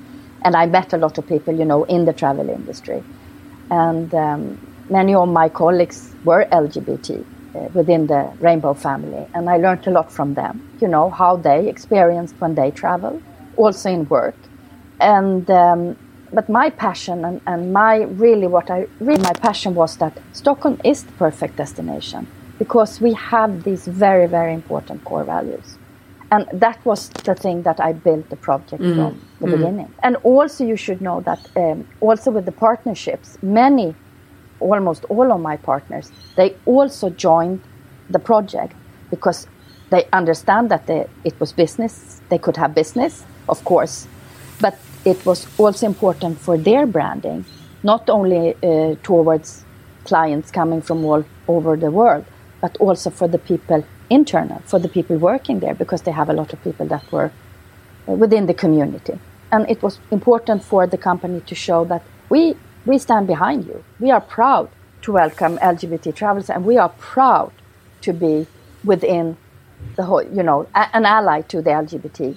and 0.45 0.55
I 0.55 0.67
met 0.67 0.93
a 0.93 0.97
lot 0.97 1.19
of 1.19 1.27
people, 1.27 1.55
you 1.55 1.65
know, 1.65 1.85
in 1.85 2.05
the 2.05 2.13
travel 2.13 2.49
industry, 2.49 3.03
and 3.71 4.15
um, 4.15 4.59
many 4.89 5.15
of 5.15 5.29
my 5.29 5.49
colleagues 5.49 6.15
were 6.25 6.47
LGBT 6.53 7.25
within 7.75 8.07
the 8.07 8.31
Rainbow 8.41 8.75
family, 8.75 9.27
and 9.35 9.49
I 9.49 9.57
learned 9.57 9.87
a 9.87 9.91
lot 9.91 10.11
from 10.11 10.35
them. 10.35 10.69
You 10.81 10.89
know 10.89 11.11
how 11.11 11.37
they 11.37 11.69
experienced 11.69 12.35
when 12.39 12.55
they 12.55 12.71
travel, 12.71 13.21
also 13.57 13.91
in 13.91 14.09
work, 14.09 14.37
and 15.01 15.51
um, 15.51 15.97
but 16.33 16.49
my 16.49 16.71
passion 16.71 17.25
and, 17.25 17.41
and 17.47 17.73
my 17.73 18.03
really 18.03 18.47
what 18.47 18.71
I 18.71 18.87
really 19.01 19.23
my 19.23 19.33
passion 19.33 19.75
was 19.75 19.97
that 19.97 20.17
Stockholm 20.33 20.81
is 20.85 21.05
the 21.05 21.13
perfect 21.13 21.57
destination 21.57 22.27
because 22.59 23.01
we 23.01 23.13
have 23.15 23.65
these 23.65 23.87
very 23.87 24.27
very 24.27 24.55
important 24.55 25.05
core 25.05 25.25
values 25.25 25.79
and 26.31 26.47
that 26.53 26.85
was 26.85 27.09
the 27.09 27.35
thing 27.35 27.63
that 27.63 27.81
I 27.81 27.93
built 27.93 28.31
the 28.31 28.37
project 28.37 28.83
mm. 28.83 28.95
from 28.95 29.21
the 29.41 29.47
mm. 29.47 29.59
beginning. 29.59 29.95
And 30.03 30.17
also, 30.23 30.65
you 30.65 30.77
should 30.77 31.01
know 31.01 31.21
that 31.23 31.41
um, 31.57 31.89
also 32.01 32.31
with 32.31 32.45
the 32.47 32.53
partnerships, 32.53 33.37
many, 33.43 33.95
almost 34.61 35.05
all 35.07 35.33
of 35.33 35.41
my 35.41 35.57
partners, 35.57 36.11
they 36.37 36.55
also 36.67 37.11
joined 37.11 37.61
the 38.09 38.19
project 38.19 38.75
because 39.11 39.47
they 39.91 40.07
understand 40.13 40.71
that 40.71 40.87
they, 40.87 41.07
it 41.25 41.39
was 41.41 41.53
business. 41.53 42.21
They 42.29 42.39
could 42.39 42.57
have 42.57 42.75
business, 42.75 43.25
of 43.49 43.65
course, 43.65 44.07
but 44.61 44.79
it 45.05 45.25
was 45.27 45.47
also 45.59 45.87
important 45.87 46.39
for 46.39 46.57
their 46.57 46.87
branding, 46.87 47.45
not 47.83 48.09
only 48.09 48.55
uh, 48.63 48.95
towards 49.03 49.65
clients 50.05 50.51
coming 50.51 50.83
from 50.83 51.05
all 51.05 51.25
over 51.49 51.77
the 51.77 51.91
world, 51.91 52.25
but 52.61 52.77
also 52.79 53.11
for 53.11 53.27
the 53.29 53.39
people 53.39 53.85
internal 54.11 54.61
for 54.67 54.79
the 54.81 54.89
people 54.89 55.17
working 55.17 55.61
there 55.61 55.75
because 55.75 56.03
they 56.03 56.11
have 56.11 56.29
a 56.29 56.33
lot 56.33 56.53
of 56.53 56.63
people 56.63 56.85
that 56.87 57.11
were 57.13 57.31
uh, 58.09 58.13
within 58.13 58.47
the 58.47 58.55
community. 58.55 59.19
And 59.53 59.69
it 59.71 59.83
was 59.83 59.99
important 60.11 60.65
for 60.65 60.87
the 60.87 60.99
company 60.99 61.41
to 61.47 61.55
show 61.55 61.85
that 61.87 62.03
we, 62.29 62.57
we 62.91 62.99
stand 62.99 63.27
behind 63.27 63.67
you. 63.67 63.85
We 64.01 64.11
are 64.11 64.21
proud 64.21 64.69
to 65.03 65.13
welcome 65.13 65.59
LGBT 65.59 66.15
travelers 66.15 66.51
and 66.51 66.65
we 66.65 66.77
are 66.77 66.91
proud 66.91 67.53
to 68.03 68.13
be 68.13 68.47
within 68.85 69.37
the 69.97 70.05
whole, 70.05 70.23
you 70.23 70.43
know, 70.43 70.67
a, 70.75 70.89
an 70.97 71.05
ally 71.07 71.43
to 71.53 71.63
the 71.63 71.71
LGBT 71.71 72.37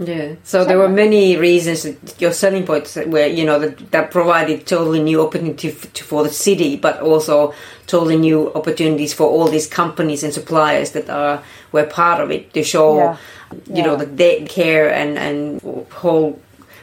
yeah. 0.00 0.36
So 0.44 0.64
there 0.64 0.78
were 0.78 0.88
many 0.88 1.36
reasons 1.36 1.82
that 1.82 2.18
your 2.18 2.32
selling 2.32 2.64
points 2.64 2.96
were 2.96 3.26
you 3.26 3.44
know 3.44 3.58
that, 3.58 3.90
that 3.90 4.10
provided 4.10 4.66
totally 4.66 5.02
new 5.02 5.20
opportunity 5.20 5.70
for 5.70 6.22
the 6.22 6.30
city, 6.30 6.76
but 6.76 7.00
also 7.00 7.52
totally 7.86 8.16
new 8.16 8.50
opportunities 8.54 9.12
for 9.12 9.28
all 9.28 9.48
these 9.48 9.66
companies 9.66 10.24
and 10.24 10.32
suppliers 10.32 10.92
that 10.92 11.10
are 11.10 11.42
were 11.72 11.84
part 11.84 12.22
of 12.22 12.30
it 12.30 12.54
to 12.54 12.64
show 12.64 12.96
yeah. 12.96 13.16
you 13.52 13.60
yeah. 13.74 13.86
know 13.86 13.96
that 13.96 14.16
they 14.16 14.42
care 14.46 14.90
and 14.90 15.18
and 15.18 15.60
whole 15.92 16.40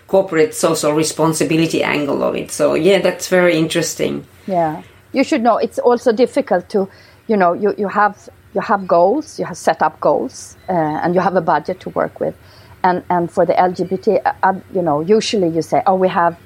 corporate 0.08 0.56
social 0.56 0.94
responsibility 0.94 1.84
angle 1.84 2.24
of 2.24 2.36
it. 2.36 2.52
So 2.52 2.74
yeah, 2.74 3.00
that's 3.00 3.28
very 3.28 3.58
interesting. 3.58 4.26
Yeah, 4.48 4.82
you 5.14 5.24
should 5.24 5.42
know 5.42 5.58
it's 5.58 5.80
also 5.80 6.12
difficult 6.12 6.70
to 6.70 6.90
you 7.28 7.38
know 7.38 7.54
you 7.54 7.76
you 7.78 7.88
have 7.88 8.30
you 8.54 8.62
have 8.62 8.88
goals, 8.88 9.40
you 9.40 9.46
have 9.46 9.58
set 9.58 9.82
up 9.82 10.00
goals, 10.00 10.58
uh, 10.70 10.72
and 10.72 11.14
you 11.14 11.22
have 11.22 11.36
a 11.36 11.42
budget 11.42 11.80
to 11.82 11.90
work 11.90 12.20
with 12.20 12.36
and 12.84 13.04
and 13.10 13.32
for 13.32 13.46
the 13.46 13.54
LGBT, 13.54 14.22
uh, 14.26 14.34
uh, 14.44 14.54
you 14.74 14.82
know, 14.82 15.02
usually 15.02 15.50
you 15.50 15.62
say, 15.62 15.82
oh, 15.86 15.96
we 15.96 16.08
have 16.10 16.38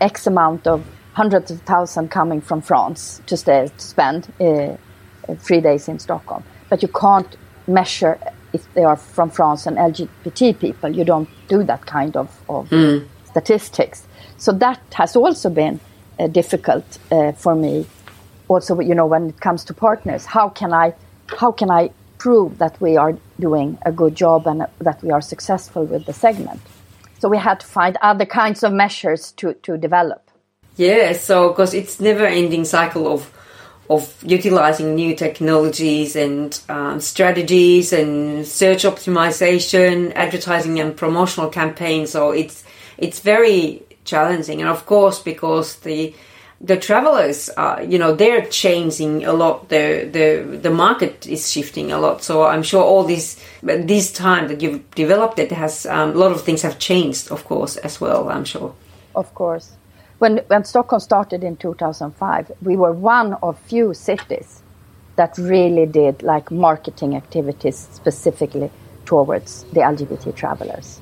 X 0.00 0.26
amount 0.26 0.66
of 0.66 0.84
hundreds 1.14 1.50
of 1.50 1.60
thousands 1.62 2.10
coming 2.10 2.40
from 2.40 2.60
France 2.62 3.20
to 3.26 3.36
stay 3.36 3.68
to 3.68 3.84
spend 3.84 4.32
uh, 4.40 4.44
uh, 4.44 4.76
three 5.38 5.60
days 5.60 5.88
in 5.88 5.98
Stockholm, 5.98 6.42
but 6.68 6.82
you 6.82 6.88
can't 6.88 7.36
measure 7.66 8.18
if 8.52 8.62
they 8.74 8.84
are 8.84 8.96
from 8.96 9.30
France 9.30 9.66
and 9.66 9.76
LGBT 9.76 10.58
people. 10.58 10.90
You 10.90 11.04
don't 11.04 11.28
do 11.54 11.62
that 11.70 11.82
kind 11.86 12.16
of, 12.16 12.28
of 12.48 12.68
mm. 12.70 13.06
statistics. 13.30 13.98
So 14.38 14.52
that 14.64 14.80
has 15.00 15.16
also 15.16 15.48
been 15.50 15.80
uh, 16.18 16.26
difficult 16.40 16.86
uh, 17.10 17.32
for 17.32 17.54
me. 17.54 17.86
Also, 18.48 18.80
you 18.80 18.94
know, 18.94 19.06
when 19.06 19.28
it 19.32 19.40
comes 19.40 19.64
to 19.68 19.74
partners, 19.74 20.22
how 20.26 20.48
can 20.48 20.72
I, 20.72 20.94
how 21.40 21.52
can 21.52 21.70
I 21.70 21.90
prove 22.22 22.58
that 22.58 22.80
we 22.80 22.96
are 22.96 23.14
doing 23.40 23.76
a 23.84 23.90
good 23.90 24.14
job 24.14 24.46
and 24.46 24.64
that 24.78 25.02
we 25.02 25.10
are 25.10 25.20
successful 25.20 25.84
with 25.84 26.06
the 26.06 26.12
segment. 26.12 26.60
So 27.18 27.28
we 27.28 27.38
had 27.38 27.58
to 27.60 27.66
find 27.66 27.96
other 28.00 28.26
kinds 28.26 28.62
of 28.62 28.72
measures 28.72 29.32
to, 29.38 29.54
to 29.66 29.76
develop. 29.76 30.30
Yeah, 30.76 31.14
so 31.14 31.48
because 31.48 31.74
it's 31.74 31.98
never 31.98 32.24
ending 32.24 32.64
cycle 32.64 33.12
of 33.12 33.20
of 33.94 34.14
utilizing 34.26 34.94
new 34.94 35.14
technologies 35.14 36.16
and 36.16 36.60
um, 36.68 37.00
strategies 37.00 37.92
and 37.92 38.46
search 38.46 38.84
optimization, 38.84 40.12
advertising 40.14 40.80
and 40.80 40.96
promotional 40.96 41.50
campaigns. 41.50 42.10
So 42.10 42.30
it's 42.30 42.64
it's 42.98 43.20
very 43.20 43.82
challenging, 44.04 44.60
and 44.60 44.70
of 44.70 44.86
course 44.86 45.20
because 45.20 45.76
the 45.76 46.14
the 46.62 46.76
travelers 46.76 47.48
are, 47.50 47.82
you 47.82 47.98
know, 47.98 48.14
they're 48.14 48.46
changing 48.46 49.24
a 49.24 49.32
lot. 49.32 49.68
The 49.68 50.08
the 50.10 50.58
the 50.58 50.70
market 50.70 51.26
is 51.26 51.50
shifting 51.50 51.90
a 51.90 51.98
lot. 51.98 52.22
So 52.22 52.44
I'm 52.44 52.62
sure 52.62 52.84
all 52.84 53.04
this 53.04 53.36
this 53.62 54.12
time 54.12 54.48
that 54.48 54.62
you've 54.62 54.88
developed 54.94 55.38
it 55.38 55.50
has 55.50 55.86
um, 55.86 56.10
a 56.10 56.14
lot 56.14 56.30
of 56.30 56.42
things 56.42 56.62
have 56.62 56.78
changed, 56.78 57.32
of 57.32 57.44
course, 57.44 57.76
as 57.76 58.00
well. 58.00 58.28
I'm 58.28 58.44
sure. 58.44 58.74
Of 59.14 59.34
course, 59.34 59.72
when 60.22 60.36
when 60.46 60.64
Stockholm 60.64 61.00
started 61.00 61.42
in 61.42 61.56
2005, 61.56 62.52
we 62.62 62.76
were 62.76 62.92
one 62.92 63.34
of 63.42 63.58
few 63.58 63.92
cities 63.92 64.62
that 65.16 65.36
really 65.36 65.84
did 65.84 66.22
like 66.22 66.48
marketing 66.52 67.16
activities 67.16 67.88
specifically 67.92 68.70
towards 69.04 69.64
the 69.72 69.80
LGBT 69.80 70.32
travelers, 70.36 71.00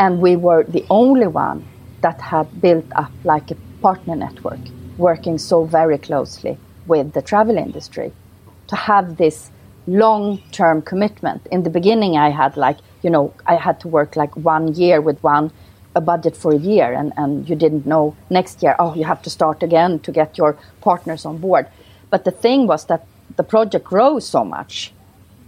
and 0.00 0.20
we 0.20 0.34
were 0.34 0.64
the 0.64 0.84
only 0.90 1.28
one 1.28 1.64
that 2.00 2.20
had 2.20 2.60
built 2.60 2.86
up 2.96 3.12
like 3.22 3.52
a 3.52 3.56
partner 3.82 4.16
network 4.16 4.64
working 4.98 5.38
so 5.38 5.64
very 5.64 5.98
closely 5.98 6.58
with 6.88 7.12
the 7.12 7.22
travel 7.22 7.56
industry 7.56 8.10
to 8.66 8.74
have 8.74 9.16
this 9.16 9.52
long 9.86 10.42
term 10.50 10.82
commitment. 10.82 11.46
In 11.52 11.62
the 11.62 11.70
beginning, 11.70 12.16
I 12.16 12.30
had 12.30 12.56
like, 12.56 12.78
you 13.04 13.10
know, 13.10 13.32
I 13.46 13.54
had 13.54 13.78
to 13.82 13.88
work 13.88 14.16
like 14.16 14.36
one 14.36 14.74
year 14.74 15.00
with 15.00 15.22
one, 15.22 15.52
a 15.96 16.00
budget 16.00 16.36
for 16.36 16.52
a 16.52 16.58
year, 16.58 16.92
and, 16.92 17.12
and 17.16 17.48
you 17.48 17.56
didn't 17.56 17.86
know 17.86 18.14
next 18.30 18.62
year, 18.62 18.76
oh, 18.78 18.94
you 18.94 19.04
have 19.04 19.22
to 19.22 19.30
start 19.30 19.62
again 19.62 19.98
to 20.00 20.12
get 20.12 20.38
your 20.38 20.56
partners 20.82 21.24
on 21.24 21.38
board. 21.38 21.66
But 22.10 22.24
the 22.24 22.30
thing 22.30 22.66
was 22.66 22.84
that 22.84 23.04
the 23.36 23.42
project 23.42 23.84
grows 23.86 24.28
so 24.28 24.44
much. 24.44 24.92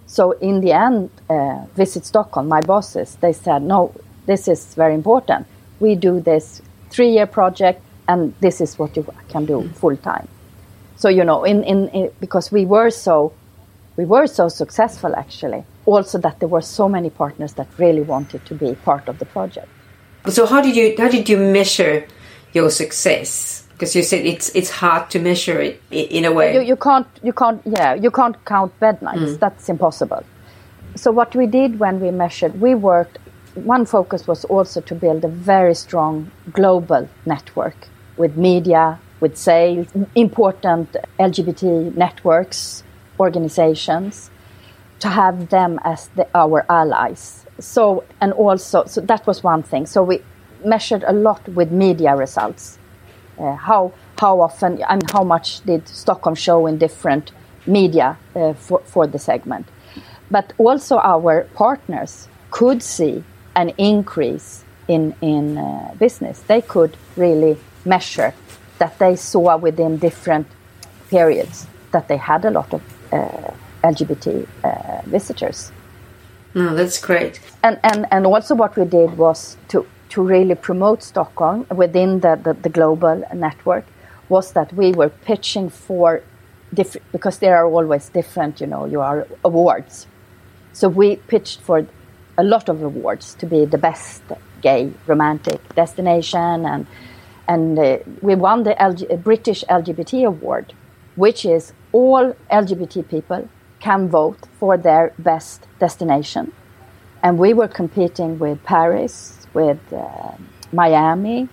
So 0.06 0.32
in 0.32 0.62
the 0.62 0.72
end, 0.72 1.10
uh, 1.28 1.66
Visit 1.76 2.06
Stockholm, 2.06 2.48
my 2.48 2.62
bosses, 2.62 3.16
they 3.20 3.34
said, 3.34 3.62
no, 3.62 3.94
this 4.24 4.48
is 4.48 4.74
very 4.74 4.94
important. 4.94 5.46
We 5.80 5.94
do 5.94 6.18
this 6.18 6.62
three 6.90 7.10
year 7.10 7.26
project 7.26 7.82
and 8.08 8.34
this 8.40 8.60
is 8.60 8.78
what 8.78 8.96
you 8.96 9.06
can 9.28 9.44
do 9.44 9.60
mm. 9.60 9.74
full 9.74 9.96
time. 9.98 10.26
So 10.96 11.08
you 11.08 11.24
know, 11.24 11.44
in, 11.44 11.62
in, 11.62 11.88
in 11.90 12.10
because 12.20 12.50
we 12.50 12.64
were 12.64 12.90
so 12.90 13.32
we 13.96 14.04
were 14.04 14.26
so 14.26 14.48
successful 14.48 15.14
actually. 15.14 15.64
Also, 15.84 16.18
that 16.18 16.40
there 16.40 16.48
were 16.48 16.60
so 16.60 16.88
many 16.88 17.10
partners 17.10 17.54
that 17.54 17.66
really 17.78 18.02
wanted 18.02 18.44
to 18.46 18.54
be 18.54 18.74
part 18.74 19.08
of 19.08 19.18
the 19.18 19.24
project. 19.24 19.68
So 20.30 20.46
how 20.46 20.60
did 20.60 20.76
you 20.76 20.94
how 20.98 21.08
did 21.08 21.28
you 21.28 21.38
measure 21.38 22.06
your 22.52 22.70
success? 22.70 23.64
Because 23.72 23.94
you 23.94 24.02
said 24.02 24.26
it's 24.26 24.50
it's 24.54 24.70
hard 24.70 25.10
to 25.10 25.18
measure 25.18 25.60
it 25.60 25.80
in 25.90 26.24
a 26.24 26.32
way. 26.32 26.54
You, 26.54 26.60
you 26.60 26.76
can't 26.76 27.06
you 27.22 27.32
can't 27.32 27.62
yeah 27.64 27.94
you 27.94 28.10
can't 28.10 28.36
count 28.44 28.78
bed 28.80 29.00
nights. 29.02 29.32
Mm. 29.32 29.38
That's 29.38 29.68
impossible. 29.68 30.24
So 30.96 31.12
what 31.12 31.34
we 31.34 31.46
did 31.46 31.78
when 31.78 32.00
we 32.00 32.10
measured, 32.10 32.60
we 32.60 32.74
worked. 32.74 33.18
One 33.54 33.86
focus 33.86 34.26
was 34.26 34.44
also 34.44 34.80
to 34.82 34.94
build 34.94 35.24
a 35.24 35.28
very 35.28 35.74
strong 35.74 36.30
global 36.52 37.08
network 37.26 37.88
with 38.16 38.36
media, 38.36 38.98
with 39.20 39.36
sales, 39.36 39.88
important 40.14 40.96
LGBT 41.18 41.94
networks, 41.96 42.84
organizations, 43.18 44.30
to 45.00 45.08
have 45.08 45.48
them 45.48 45.80
as 45.84 46.08
the, 46.08 46.28
our 46.34 46.64
allies. 46.68 47.44
So, 47.60 48.04
and 48.20 48.32
also, 48.32 48.84
so 48.84 49.00
that 49.00 49.26
was 49.26 49.42
one 49.42 49.62
thing. 49.62 49.86
So 49.86 50.02
we 50.02 50.22
measured 50.64 51.04
a 51.06 51.12
lot 51.12 51.48
with 51.48 51.70
media 51.70 52.14
results. 52.16 52.78
Uh, 53.38 53.54
how 53.54 53.92
how 54.18 54.40
often 54.40 54.82
I 54.82 54.94
and 54.94 55.10
how 55.10 55.22
much 55.22 55.60
did 55.64 55.86
Stockholm 55.88 56.34
show 56.34 56.66
in 56.66 56.78
different 56.78 57.30
media 57.66 58.16
uh, 58.34 58.52
for, 58.54 58.80
for 58.80 59.06
the 59.06 59.18
segment. 59.18 59.66
But 60.30 60.52
also 60.58 60.98
our 60.98 61.44
partners 61.54 62.28
could 62.50 62.82
see 62.82 63.22
an 63.54 63.70
increase 63.78 64.64
in, 64.88 65.14
in 65.20 65.58
uh, 65.58 65.94
business. 65.98 66.40
They 66.40 66.62
could 66.62 66.96
really 67.16 67.58
measure 67.84 68.34
that 68.78 68.98
they 68.98 69.16
saw 69.16 69.56
within 69.56 69.98
different 69.98 70.46
periods 71.10 71.66
that 71.92 72.08
they 72.08 72.16
had 72.16 72.44
a 72.44 72.50
lot 72.50 72.72
of 72.72 72.82
uh, 73.12 73.50
LGBT 73.82 74.46
uh, 74.64 75.02
visitors. 75.06 75.72
No, 76.54 76.74
that's 76.74 77.00
great. 77.00 77.40
And, 77.62 77.78
and, 77.82 78.06
and 78.10 78.26
also 78.26 78.54
what 78.54 78.76
we 78.76 78.84
did 78.84 79.16
was 79.18 79.56
to, 79.68 79.86
to 80.10 80.22
really 80.22 80.54
promote 80.54 81.02
Stockholm 81.02 81.66
within 81.74 82.20
the, 82.20 82.40
the, 82.42 82.54
the 82.54 82.68
global 82.68 83.22
network 83.34 83.84
was 84.28 84.52
that 84.52 84.72
we 84.72 84.92
were 84.92 85.08
pitching 85.08 85.68
for 85.68 86.22
different, 86.72 87.10
because 87.12 87.38
there 87.38 87.56
are 87.56 87.66
always 87.66 88.08
different, 88.08 88.60
you 88.60 88.66
know, 88.66 88.84
you 88.84 89.00
are 89.00 89.26
awards. 89.44 90.06
So 90.72 90.88
we 90.88 91.16
pitched 91.16 91.60
for 91.60 91.86
a 92.36 92.44
lot 92.44 92.68
of 92.68 92.82
awards 92.82 93.34
to 93.34 93.46
be 93.46 93.64
the 93.64 93.78
best 93.78 94.22
gay 94.60 94.92
romantic 95.06 95.60
destination 95.74 96.66
and 96.66 96.86
and 97.48 97.78
uh, 97.78 97.98
we 98.20 98.34
won 98.34 98.64
the 98.64 99.20
British 99.24 99.64
LGBT 99.70 100.26
award, 100.26 100.74
which 101.16 101.46
is 101.46 101.72
all 101.92 102.36
LGBT 102.50 103.08
people 103.08 103.48
can 103.80 104.08
vote 104.08 104.38
for 104.58 104.76
their 104.76 105.12
best 105.18 105.66
destination. 105.78 106.52
And 107.22 107.38
we 107.38 107.52
were 107.52 107.68
competing 107.68 108.38
with 108.38 108.62
Paris, 108.64 109.46
with 109.54 109.80
uh, 109.92 110.32
Miami, 110.72 111.48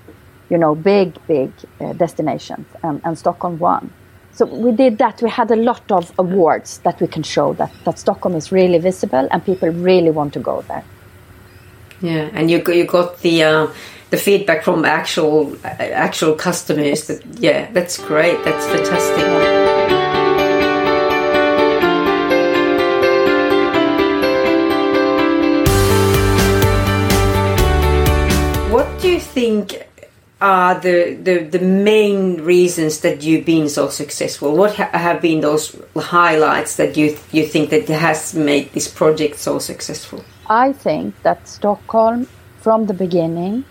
you 0.49 0.57
know, 0.57 0.75
big, 0.75 1.17
big 1.27 1.51
uh, 1.79 1.93
destinations, 1.93 2.67
and, 2.83 3.01
and 3.03 3.17
Stockholm 3.17 3.57
won. 3.57 3.91
So 4.31 4.45
we 4.45 4.71
did 4.73 4.97
that. 4.97 5.21
We 5.21 5.29
had 5.29 5.49
a 5.49 5.55
lot 5.55 5.89
of 5.91 6.11
awards 6.19 6.79
that 6.79 6.99
we 6.99 7.07
can 7.07 7.23
show 7.23 7.53
that, 7.53 7.71
that 7.85 7.97
Stockholm 7.97 8.35
is 8.35 8.51
really 8.51 8.79
visible 8.79 9.27
and 9.31 9.43
people 9.43 9.69
really 9.69 10.11
want 10.11 10.33
to 10.33 10.39
go 10.39 10.61
there. 10.63 10.83
Yeah, 12.01 12.29
and 12.33 12.51
you 12.51 12.61
you 12.67 12.85
got 12.85 13.21
the 13.21 13.43
uh, 13.43 13.67
the 14.09 14.17
feedback 14.17 14.63
from 14.63 14.83
actual 14.83 15.55
actual 15.63 16.35
customers. 16.35 17.07
That 17.07 17.25
yeah, 17.39 17.71
that's 17.71 17.97
great. 17.97 18.43
That's 18.43 18.65
fantastic. 18.67 19.64
Think 29.35 29.85
are 30.41 30.79
the, 30.79 31.15
the, 31.27 31.57
the 31.57 31.59
main 31.59 32.41
reasons 32.41 33.01
that 33.01 33.23
you've 33.23 33.45
been 33.45 33.67
so 33.69 33.89
successful? 33.89 34.55
What 34.55 34.75
ha- 34.75 34.89
have 34.93 35.21
been 35.21 35.41
those 35.41 35.75
highlights 35.95 36.75
that 36.77 36.97
you 36.97 37.17
you 37.31 37.45
think 37.45 37.69
that 37.69 37.87
has 37.89 38.33
made 38.33 38.71
this 38.73 38.87
project 38.87 39.35
so 39.37 39.59
successful? 39.59 40.23
I 40.47 40.73
think 40.73 41.21
that 41.23 41.47
Stockholm, 41.47 42.27
from 42.65 42.87
the 42.87 42.93
beginning, 42.93 43.65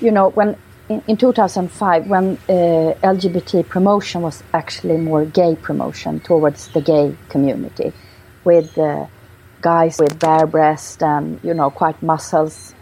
you 0.00 0.10
know, 0.10 0.30
when 0.30 0.56
in, 0.88 1.02
in 1.06 1.16
2005, 1.16 2.06
when 2.06 2.38
uh, 2.48 3.12
LGBT 3.14 3.68
promotion 3.68 4.22
was 4.22 4.42
actually 4.52 4.98
more 4.98 5.24
gay 5.24 5.54
promotion 5.56 6.20
towards 6.20 6.68
the 6.68 6.80
gay 6.80 7.16
community, 7.28 7.92
with 8.44 8.76
uh, 8.78 9.06
guys 9.60 9.98
with 9.98 10.18
bare 10.18 10.46
breasts 10.46 11.02
and 11.02 11.40
you 11.42 11.54
know 11.54 11.70
quite 11.70 12.02
muscles 12.02 12.74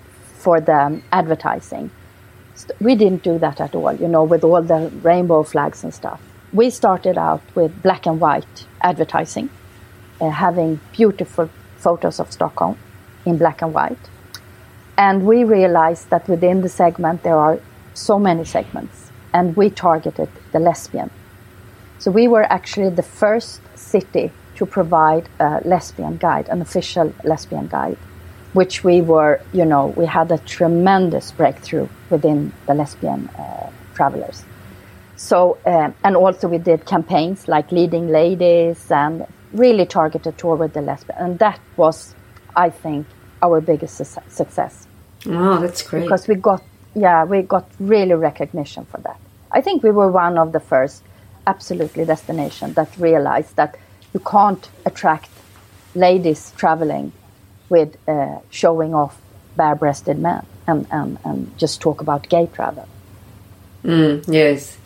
for 0.43 0.61
the 0.61 0.81
advertising 1.11 1.91
we 2.81 2.95
didn't 2.95 3.23
do 3.23 3.39
that 3.39 3.61
at 3.61 3.75
all, 3.75 3.95
you 3.95 4.09
know, 4.09 4.25
with 4.25 4.45
all 4.45 4.63
the 4.63 4.91
rainbow 5.03 5.43
flags 5.43 5.85
and 5.85 5.93
stuff. 5.93 6.21
We 6.53 6.71
started 6.71 7.19
out 7.19 7.43
with 7.55 7.83
black 7.83 8.07
and 8.07 8.21
white 8.21 8.67
advertising, 8.81 9.51
uh, 10.21 10.31
having 10.31 10.81
beautiful 10.93 11.51
photos 11.77 12.21
of 12.21 12.33
Stockholm 12.33 12.77
in 13.25 13.39
black 13.39 13.63
and 13.63 13.75
white. 13.75 13.99
And 14.97 15.27
we 15.27 15.45
realized 15.45 16.11
that 16.11 16.29
within 16.29 16.63
the 16.63 16.69
segment 16.69 17.23
there 17.23 17.37
are 17.37 17.61
so 17.95 18.19
many 18.19 18.45
segments, 18.45 19.11
and 19.33 19.57
we 19.57 19.71
targeted 19.71 20.29
the 20.53 20.59
lesbian. 20.59 21.11
So 21.99 22.11
we 22.11 22.29
were 22.29 22.45
actually 22.53 22.91
the 22.91 23.03
first 23.03 23.61
city 23.77 24.33
to 24.57 24.67
provide 24.67 25.29
a 25.39 25.61
lesbian 25.65 26.17
guide, 26.17 26.49
an 26.49 26.61
official 26.61 27.13
lesbian 27.25 27.69
guide 27.69 27.99
which 28.59 28.83
we 28.83 29.01
were, 29.01 29.41
you 29.53 29.65
know, 29.65 29.85
we 30.01 30.05
had 30.05 30.29
a 30.33 30.39
tremendous 30.39 31.31
breakthrough 31.31 31.87
within 32.11 32.53
the 32.67 32.75
lesbian 32.75 33.29
uh, 33.39 33.71
travelers. 33.95 34.43
So, 35.15 35.59
um, 35.65 35.95
and 36.03 36.17
also 36.17 36.49
we 36.49 36.59
did 36.59 36.85
campaigns 36.85 37.47
like 37.47 37.71
leading 37.71 38.09
ladies 38.09 38.91
and 38.91 39.27
really 39.53 39.87
targeted 39.87 40.37
toward 40.39 40.73
the 40.73 40.83
lesbian. 40.83 41.19
And 41.25 41.39
that 41.39 41.61
was, 41.77 42.17
I 42.57 42.71
think, 42.71 43.07
our 43.43 43.61
biggest 43.61 43.95
su- 43.99 44.29
success. 44.29 44.89
Oh, 45.27 45.61
that's 45.61 45.83
great. 45.83 46.03
Because 46.03 46.27
we 46.27 46.35
got, 46.35 46.63
yeah, 46.97 47.25
we 47.25 47.43
got 47.43 47.67
really 47.79 48.15
recognition 48.15 48.85
for 48.87 48.99
that. 49.03 49.21
I 49.53 49.61
think 49.61 49.85
we 49.85 49.93
were 49.93 50.11
one 50.11 50.37
of 50.37 50.51
the 50.51 50.61
first, 50.73 51.05
absolutely, 51.47 52.05
destination 52.05 52.73
that 52.73 52.89
realized 52.99 53.55
that 53.55 53.79
you 54.13 54.19
can't 54.19 54.69
attract 54.85 55.31
ladies 55.95 56.53
traveling 56.57 57.13
with 57.69 57.97
uh, 58.09 58.39
showing 58.51 58.95
off 58.95 59.21
bare-breasted 59.57 60.19
men 60.19 60.45
and, 60.67 60.87
and, 60.91 61.19
and 61.25 61.59
just 61.59 61.81
talk 61.81 62.01
about 62.01 62.29
gay 62.29 62.49
travel. 62.53 62.89
Mm, 63.85 64.25
yes. 64.29 64.77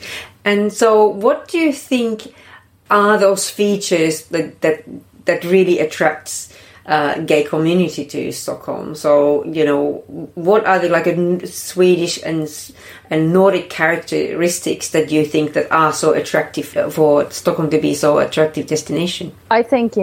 And 0.44 0.72
so 0.72 1.06
what 1.06 1.48
do 1.48 1.58
you 1.58 1.72
think 1.72 2.34
are 2.90 3.18
those 3.18 3.48
features 3.48 4.26
that, 4.26 4.60
that, 4.60 4.84
that 5.24 5.44
really 5.44 5.78
attracts 5.78 6.52
uh, 6.86 7.20
gay 7.20 7.44
community 7.44 8.04
to 8.04 8.32
Stockholm. 8.32 8.94
So 8.94 9.44
you 9.44 9.64
know, 9.64 10.04
what 10.34 10.66
are 10.66 10.78
the 10.78 10.88
like 10.88 11.06
a 11.06 11.46
Swedish 11.46 12.20
and 12.22 12.48
and 13.10 13.32
Nordic 13.32 13.70
characteristics 13.70 14.90
that 14.90 15.10
you 15.10 15.24
think 15.24 15.52
that 15.52 15.70
are 15.70 15.92
so 15.92 16.12
attractive 16.12 16.66
for 16.92 17.30
Stockholm 17.30 17.70
to 17.70 17.78
be 17.78 17.94
so 17.94 18.18
attractive 18.18 18.66
destination? 18.66 19.32
I 19.50 19.62
think 19.62 19.96
uh, 19.96 20.00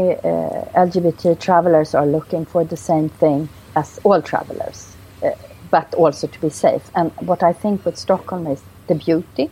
LGBT 0.76 1.40
travelers 1.40 1.94
are 1.94 2.06
looking 2.06 2.46
for 2.46 2.64
the 2.64 2.78
same 2.78 3.10
thing 3.10 3.50
as 3.76 4.00
all 4.04 4.22
travelers, 4.22 4.96
uh, 5.24 5.32
but 5.70 5.94
also 5.96 6.28
to 6.28 6.42
be 6.42 6.50
safe. 6.50 6.90
And 6.96 7.12
what 7.20 7.44
I 7.44 7.54
think 7.54 7.86
with 7.86 7.98
Stockholm 7.98 8.48
is 8.48 8.62
the 8.88 8.96
beauty. 8.96 9.52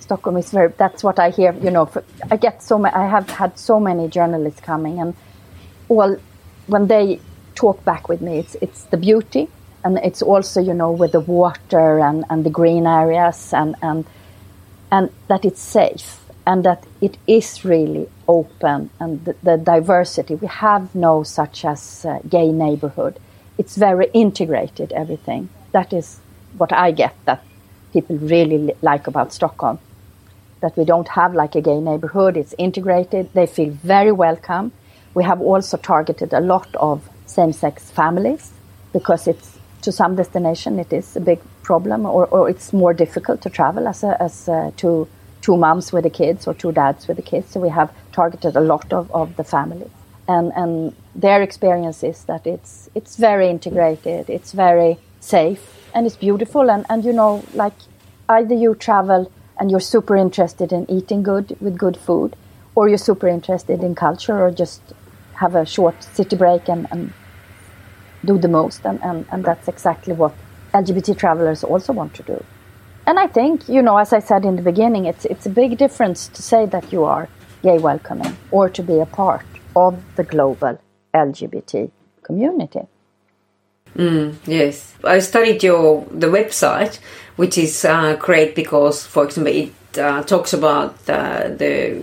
Stockholm 0.00 0.38
is 0.38 0.50
very. 0.50 0.72
That's 0.76 1.04
what 1.04 1.18
I 1.18 1.30
hear. 1.30 1.52
You 1.62 1.70
know, 1.70 1.86
for, 1.86 2.02
I 2.30 2.36
get 2.36 2.62
so. 2.62 2.78
many. 2.78 2.94
I 2.94 3.06
have 3.06 3.28
had 3.28 3.58
so 3.58 3.78
many 3.78 4.08
journalists 4.08 4.60
coming, 4.60 4.98
and 4.98 5.14
all 5.88 6.16
when 6.66 6.86
they 6.86 7.20
talk 7.54 7.84
back 7.84 8.08
with 8.08 8.20
me, 8.20 8.38
it's 8.38 8.56
it's 8.60 8.84
the 8.84 8.96
beauty, 8.96 9.48
and 9.84 9.98
it's 9.98 10.22
also 10.22 10.60
you 10.60 10.74
know 10.74 10.90
with 10.90 11.12
the 11.12 11.20
water 11.20 12.00
and, 12.00 12.24
and 12.30 12.44
the 12.44 12.50
green 12.50 12.86
areas 12.86 13.52
and 13.52 13.74
and 13.82 14.04
and 14.90 15.10
that 15.28 15.44
it's 15.44 15.60
safe 15.60 16.20
and 16.46 16.64
that 16.64 16.84
it 17.00 17.16
is 17.26 17.64
really 17.64 18.08
open 18.28 18.90
and 19.00 19.24
the, 19.24 19.34
the 19.42 19.56
diversity 19.56 20.34
we 20.34 20.46
have 20.46 20.94
no 20.94 21.22
such 21.22 21.64
as 21.64 22.04
uh, 22.04 22.18
gay 22.28 22.50
neighborhood. 22.52 23.18
It's 23.56 23.76
very 23.76 24.10
integrated 24.12 24.92
everything. 24.92 25.48
That 25.72 25.92
is 25.92 26.18
what 26.58 26.72
I 26.72 26.90
get 26.90 27.14
that 27.24 27.42
people 27.92 28.16
really 28.16 28.74
like 28.82 29.06
about 29.06 29.32
Stockholm. 29.32 29.78
That 30.60 30.76
we 30.76 30.84
don't 30.84 31.08
have 31.08 31.34
like 31.34 31.54
a 31.54 31.60
gay 31.60 31.78
neighborhood. 31.78 32.36
It's 32.36 32.54
integrated. 32.58 33.32
They 33.32 33.46
feel 33.46 33.70
very 33.70 34.12
welcome 34.12 34.72
we 35.14 35.24
have 35.24 35.40
also 35.40 35.76
targeted 35.76 36.32
a 36.32 36.40
lot 36.40 36.68
of 36.76 37.08
same-sex 37.26 37.90
families 37.90 38.52
because 38.92 39.26
it's 39.26 39.58
to 39.82 39.92
some 39.92 40.16
destination 40.16 40.78
it 40.78 40.92
is 40.92 41.16
a 41.16 41.20
big 41.20 41.40
problem 41.62 42.06
or, 42.06 42.26
or 42.26 42.48
it's 42.48 42.72
more 42.72 42.94
difficult 42.94 43.40
to 43.42 43.50
travel 43.50 43.86
as, 43.86 44.02
a, 44.02 44.20
as 44.22 44.48
a, 44.48 44.72
two, 44.76 45.06
two 45.42 45.56
moms 45.56 45.92
with 45.92 46.04
the 46.04 46.10
kids 46.10 46.46
or 46.46 46.54
two 46.54 46.72
dads 46.72 47.06
with 47.06 47.16
the 47.16 47.22
kids. 47.22 47.50
So 47.50 47.60
we 47.60 47.68
have 47.68 47.92
targeted 48.12 48.56
a 48.56 48.60
lot 48.60 48.92
of, 48.92 49.10
of 49.12 49.36
the 49.36 49.44
families. 49.44 49.90
And, 50.26 50.52
and 50.56 50.94
their 51.14 51.42
experience 51.42 52.02
is 52.02 52.24
that 52.24 52.46
it's, 52.46 52.88
it's 52.94 53.16
very 53.16 53.50
integrated, 53.50 54.30
it's 54.30 54.52
very 54.52 54.98
safe, 55.20 55.62
and 55.94 56.06
it's 56.06 56.16
beautiful. 56.16 56.70
And, 56.70 56.86
and 56.88 57.04
you 57.04 57.12
know, 57.12 57.44
like 57.52 57.74
either 58.28 58.54
you 58.54 58.74
travel 58.74 59.30
and 59.58 59.70
you're 59.70 59.80
super 59.80 60.16
interested 60.16 60.72
in 60.72 60.90
eating 60.90 61.22
good 61.22 61.56
with 61.60 61.76
good 61.76 61.96
food, 61.96 62.36
or 62.74 62.88
you're 62.88 62.98
super 62.98 63.28
interested 63.28 63.82
in 63.82 63.94
culture 63.94 64.42
or 64.42 64.50
just 64.50 64.80
have 65.36 65.54
a 65.54 65.66
short 65.66 66.02
city 66.02 66.36
break 66.36 66.68
and, 66.68 66.86
and 66.90 67.12
do 68.24 68.38
the 68.38 68.48
most. 68.48 68.84
And, 68.84 69.02
and, 69.02 69.26
and 69.30 69.44
that's 69.44 69.68
exactly 69.68 70.14
what 70.14 70.34
LGBT 70.72 71.16
travelers 71.16 71.64
also 71.64 71.92
want 71.92 72.14
to 72.14 72.22
do. 72.22 72.44
And 73.06 73.18
I 73.18 73.26
think, 73.26 73.68
you 73.68 73.82
know, 73.82 73.98
as 73.98 74.12
I 74.12 74.20
said 74.20 74.44
in 74.44 74.56
the 74.56 74.62
beginning, 74.62 75.04
it's, 75.04 75.24
it's 75.26 75.46
a 75.46 75.50
big 75.50 75.76
difference 75.76 76.28
to 76.28 76.42
say 76.42 76.66
that 76.66 76.92
you 76.92 77.04
are 77.04 77.28
gay 77.62 77.78
welcoming 77.78 78.36
or 78.50 78.68
to 78.70 78.82
be 78.82 78.98
a 78.98 79.06
part 79.06 79.44
of 79.76 80.02
the 80.16 80.24
global 80.24 80.78
LGBT 81.14 81.90
community. 82.22 82.80
Mm, 83.96 84.34
yes, 84.46 84.94
I 85.04 85.20
studied 85.20 85.62
your 85.62 86.04
the 86.10 86.26
website, 86.26 86.98
which 87.36 87.56
is 87.56 87.84
uh, 87.84 88.16
great 88.16 88.56
because, 88.56 89.06
for 89.06 89.24
example, 89.24 89.52
it 89.52 89.72
uh, 89.98 90.22
talks 90.22 90.52
about 90.52 90.96
uh, 91.08 91.48
the 91.48 92.02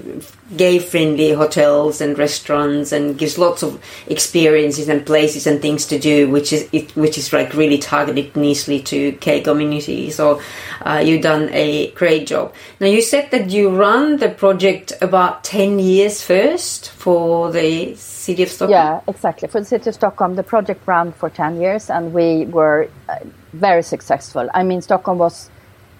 gay-friendly 0.57 1.31
hotels 1.31 2.01
and 2.01 2.17
restaurants 2.17 2.91
and 2.91 3.17
gives 3.17 3.37
lots 3.37 3.63
of 3.63 3.81
experiences 4.07 4.89
and 4.89 5.05
places 5.05 5.47
and 5.47 5.61
things 5.61 5.85
to 5.85 5.97
do, 5.97 6.29
which 6.29 6.51
is 6.51 6.67
it, 6.73 6.93
which 6.95 7.17
is 7.17 7.31
like 7.31 7.53
really 7.53 7.77
targeted 7.77 8.35
nicely 8.35 8.81
to 8.81 9.11
gay 9.13 9.41
community. 9.41 10.09
So 10.09 10.41
uh, 10.81 11.01
you've 11.05 11.21
done 11.21 11.49
a 11.53 11.91
great 11.91 12.27
job. 12.27 12.53
Now 12.79 12.87
you 12.87 13.01
said 13.01 13.31
that 13.31 13.49
you 13.49 13.69
run 13.69 14.17
the 14.17 14.29
project 14.29 14.91
about 15.01 15.43
ten 15.43 15.79
years 15.79 16.21
first 16.21 16.89
for 16.89 17.51
the 17.51 17.95
city 17.95 18.43
of 18.43 18.49
Stockholm. 18.49 18.71
Yeah, 18.71 19.01
exactly. 19.07 19.47
For 19.47 19.61
the 19.61 19.65
city 19.65 19.89
of 19.89 19.95
Stockholm, 19.95 20.35
the 20.35 20.43
project 20.43 20.85
ran 20.85 21.13
for 21.13 21.29
ten 21.29 21.61
years, 21.61 21.89
and 21.89 22.13
we 22.13 22.45
were 22.45 22.89
uh, 23.07 23.19
very 23.53 23.83
successful. 23.83 24.49
I 24.53 24.63
mean, 24.63 24.81
Stockholm 24.81 25.17
was 25.17 25.49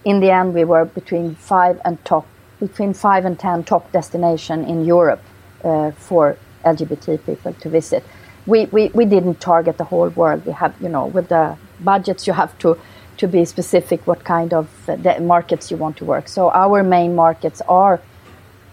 in 0.06 0.20
the 0.20 0.32
end, 0.32 0.54
we 0.54 0.64
were 0.64 0.86
between 0.86 1.36
five 1.36 1.80
and 1.86 2.04
top, 2.06 2.26
between 2.60 2.94
five 2.94 3.26
and 3.26 3.38
ten 3.40 3.64
top 3.64 3.92
destination 3.92 4.66
in 4.66 4.86
Europe 4.86 5.22
uh, 5.64 5.92
for 5.92 6.38
LGBT 6.66 7.26
people 7.26 7.54
to 7.54 7.70
visit. 7.70 8.04
We, 8.46 8.66
we, 8.66 8.90
we 8.90 9.06
didn't 9.06 9.40
target 9.40 9.78
the 9.78 9.84
whole 9.84 10.10
world. 10.10 10.46
We 10.46 10.54
have, 10.54 10.76
you 10.82 10.90
know, 10.90 11.06
with 11.06 11.30
the 11.30 11.58
budgets, 11.80 12.26
you 12.26 12.34
have 12.34 12.58
to 12.60 12.78
to 13.18 13.28
be 13.28 13.46
specific 13.46 14.08
what 14.08 14.24
kind 14.24 14.52
of 14.52 14.68
uh, 14.90 15.20
markets 15.20 15.70
you 15.70 15.78
want 15.78 15.96
to 15.98 16.06
work. 16.06 16.28
So 16.28 16.50
our 16.50 16.82
main 16.82 17.14
markets 17.16 17.62
are 17.68 18.02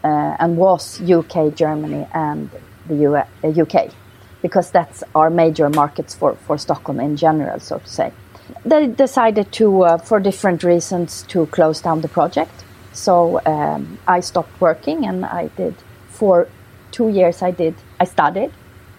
uh, 0.02 0.36
and 0.38 0.56
was 0.56 1.00
UK, 1.02 1.54
Germany, 1.54 2.06
and 2.14 2.48
the 2.86 2.96
US, 3.08 3.28
uh, 3.44 3.48
UK, 3.48 3.90
because 4.40 4.70
that's 4.70 5.02
our 5.14 5.28
major 5.28 5.68
markets 5.68 6.14
for, 6.14 6.34
for 6.46 6.56
Stockholm 6.56 7.00
in 7.00 7.16
general, 7.16 7.60
so 7.60 7.78
to 7.78 7.88
say. 7.88 8.12
They 8.64 8.86
decided 8.86 9.52
to, 9.52 9.82
uh, 9.82 9.98
for 9.98 10.20
different 10.20 10.62
reasons, 10.62 11.22
to 11.28 11.46
close 11.46 11.80
down 11.80 12.00
the 12.00 12.08
project. 12.08 12.64
So 12.92 13.40
um, 13.46 13.98
I 14.06 14.20
stopped 14.20 14.60
working, 14.60 15.06
and 15.06 15.24
I 15.24 15.48
did 15.56 15.74
for 16.08 16.48
two 16.90 17.08
years. 17.08 17.42
I 17.42 17.50
did. 17.50 17.74
I 18.00 18.04
studied. 18.04 18.52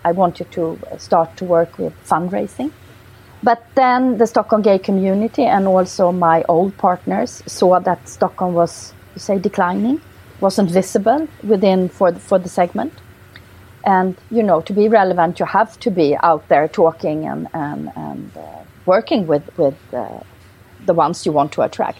I 0.05 0.11
wanted 0.11 0.51
to 0.51 0.79
start 0.97 1.35
to 1.37 1.45
work 1.45 1.77
with 1.77 1.93
fundraising. 2.07 2.71
But 3.41 3.63
then 3.75 4.17
the 4.17 4.27
Stockholm 4.27 4.61
gay 4.61 4.79
community 4.79 5.43
and 5.43 5.65
also 5.67 6.11
my 6.11 6.43
old 6.49 6.77
partners 6.77 7.41
saw 7.45 7.79
that 7.79 8.07
Stockholm 8.07 8.53
was, 8.53 8.93
say, 9.15 9.39
declining 9.39 10.01
wasn't 10.41 10.69
visible 10.71 11.27
within 11.43 11.89
for 11.89 12.11
the, 12.11 12.19
for 12.19 12.39
the 12.39 12.49
segment. 12.49 12.93
And 13.85 14.17
you 14.29 14.43
know, 14.43 14.61
to 14.61 14.73
be 14.73 14.87
relevant, 14.89 15.39
you 15.39 15.45
have 15.45 15.79
to 15.79 15.91
be 15.91 16.17
out 16.21 16.47
there 16.49 16.67
talking 16.67 17.25
and 17.25 17.47
and, 17.53 17.91
and 17.95 18.31
uh, 18.37 18.63
working 18.95 19.21
with 19.31 19.45
with 19.57 19.77
uh, 19.93 20.19
the 20.85 20.93
ones 20.93 21.25
you 21.25 21.33
want 21.39 21.51
to 21.53 21.61
attract. 21.61 21.99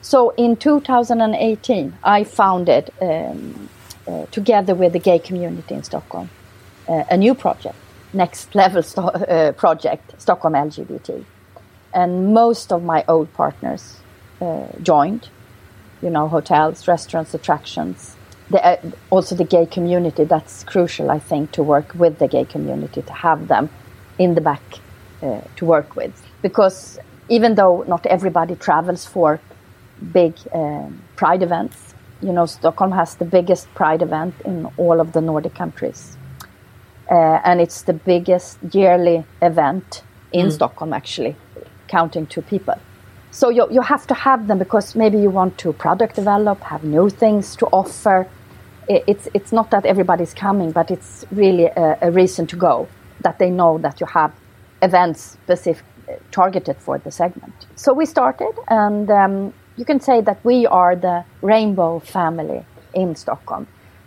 So 0.00 0.18
in 0.36 0.56
2018, 0.56 1.92
I 2.04 2.24
founded 2.24 2.84
um, 3.00 3.68
uh, 4.06 4.26
together 4.30 4.74
with 4.74 4.92
the 4.92 5.02
gay 5.10 5.18
community 5.18 5.74
in 5.74 5.82
Stockholm 5.82 6.28
uh, 6.88 7.04
a 7.10 7.16
new 7.16 7.34
project, 7.34 7.76
next 8.12 8.54
level 8.54 8.82
sto- 8.82 9.08
uh, 9.08 9.52
project, 9.52 10.04
Stockholm 10.20 10.54
LGBT, 10.54 11.24
and 11.92 12.32
most 12.32 12.72
of 12.72 12.82
my 12.82 13.04
old 13.08 13.28
partners 13.34 13.82
uh, 14.40 14.66
joined 14.82 15.28
you 16.02 16.10
know, 16.10 16.28
hotels, 16.28 16.86
restaurants, 16.86 17.34
attractions. 17.34 18.16
The, 18.50 18.64
uh, 18.64 18.76
also 19.10 19.34
the 19.34 19.44
gay 19.44 19.66
community, 19.66 20.24
that's 20.24 20.64
crucial, 20.64 21.10
I 21.10 21.18
think, 21.18 21.52
to 21.52 21.62
work 21.62 21.94
with 21.94 22.18
the 22.18 22.28
gay 22.28 22.44
community, 22.44 23.02
to 23.02 23.12
have 23.12 23.48
them 23.48 23.68
in 24.18 24.34
the 24.34 24.40
back 24.40 24.62
uh, 25.22 25.40
to 25.56 25.64
work 25.64 25.96
with. 25.96 26.12
Because 26.42 26.98
even 27.28 27.54
though 27.54 27.84
not 27.88 28.06
everybody 28.06 28.54
travels 28.54 29.04
for 29.04 29.40
big 30.12 30.34
um, 30.52 31.02
pride 31.16 31.42
events, 31.42 31.94
you 32.20 32.32
know, 32.32 32.46
Stockholm 32.46 32.92
has 32.92 33.14
the 33.16 33.24
biggest 33.24 33.72
pride 33.74 34.02
event 34.02 34.34
in 34.44 34.66
all 34.76 35.00
of 35.00 35.12
the 35.12 35.20
Nordic 35.20 35.54
countries. 35.54 36.16
Uh, 37.10 37.40
and 37.44 37.60
it's 37.60 37.82
the 37.82 37.92
biggest 37.92 38.58
yearly 38.72 39.24
event 39.40 40.02
in 40.32 40.46
mm. 40.46 40.52
Stockholm, 40.52 40.92
actually, 40.92 41.36
counting 41.86 42.26
two 42.26 42.42
people. 42.42 42.74
So 43.30 43.50
you, 43.50 43.68
you 43.70 43.82
have 43.82 44.06
to 44.08 44.14
have 44.14 44.46
them 44.46 44.58
because 44.58 44.94
maybe 44.94 45.18
you 45.18 45.30
want 45.30 45.58
to 45.58 45.72
product 45.72 46.16
develop, 46.16 46.60
have 46.62 46.82
new 46.84 47.08
things 47.08 47.56
to 47.56 47.66
offer. 47.66 48.26
It's, 48.88 49.28
it's 49.32 49.52
not 49.52 49.70
that 49.70 49.86
everybody's 49.86 50.34
coming, 50.34 50.72
but 50.72 50.90
it's 50.90 51.24
really 51.30 51.66
a, 51.66 51.98
a 52.02 52.10
reason 52.10 52.46
to 52.48 52.56
go, 52.56 52.88
that 53.20 53.38
they 53.38 53.50
know 53.50 53.78
that 53.78 54.00
you 54.00 54.06
have 54.06 54.32
events 54.82 55.38
specific, 55.44 55.84
targeted 56.30 56.76
for 56.76 56.98
the 56.98 57.10
segment. 57.10 57.66
So 57.76 57.92
we 57.92 58.06
started, 58.06 58.52
and 58.68 59.10
um, 59.10 59.52
you 59.76 59.84
can 59.84 60.00
say 60.00 60.20
that 60.20 60.44
we 60.44 60.66
are 60.66 60.96
the 60.96 61.24
rainbow 61.42 62.00
family 62.00 62.64
in 62.94 63.14
Stockholm, 63.14 63.66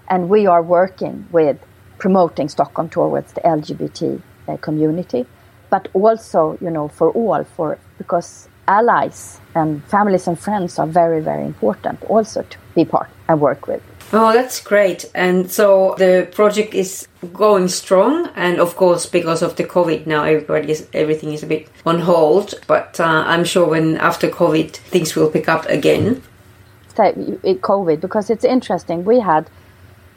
and 0.10 0.30
we 0.30 0.46
are 0.48 0.62
working 0.62 1.28
with 1.32 1.58
promoting 1.98 2.50
Stockholm 2.50 2.90
towards 2.90 3.34
the 3.34 3.42
LGBT 3.42 4.22
uh, 4.48 4.58
community, 4.58 5.26
but 5.70 5.88
also, 5.94 6.58
you 6.62 6.70
know, 6.70 6.88
for 6.88 7.12
all, 7.12 7.44
for 7.44 7.78
because 7.98 8.50
allies 8.68 9.40
and 9.56 9.84
families 9.86 10.28
and 10.28 10.40
friends 10.40 10.80
are 10.80 10.88
very, 10.88 11.22
very 11.22 11.46
important 11.46 12.02
also 12.06 12.42
to 12.42 12.58
be 12.76 12.86
part 12.86 13.10
and 13.28 13.40
work 13.40 13.68
with. 13.68 13.82
Oh, 14.14 14.34
that's 14.34 14.60
great. 14.60 15.10
And 15.16 15.50
so 15.50 15.96
the 15.98 16.28
project 16.32 16.74
is 16.74 17.08
going 17.34 17.70
strong. 17.70 18.28
And 18.36 18.60
of 18.60 18.76
course, 18.76 19.06
because 19.06 19.42
of 19.42 19.56
the 19.56 19.64
COVID 19.64 20.06
now, 20.06 20.24
everybody 20.24 20.72
is, 20.72 20.88
everything 20.94 21.32
is 21.32 21.44
a 21.44 21.48
bit 21.48 21.70
on 21.86 22.00
hold. 22.00 22.56
But 22.68 23.00
uh, 23.00 23.24
I'm 23.26 23.46
sure 23.46 23.68
when 23.68 23.98
after 23.98 24.28
COVID, 24.28 24.72
things 24.72 25.16
will 25.16 25.30
pick 25.30 25.48
up 25.48 25.66
again. 25.68 26.22
COVID, 26.96 28.02
because 28.02 28.30
it's 28.30 28.44
interesting. 28.44 29.06
We 29.06 29.22
had, 29.22 29.50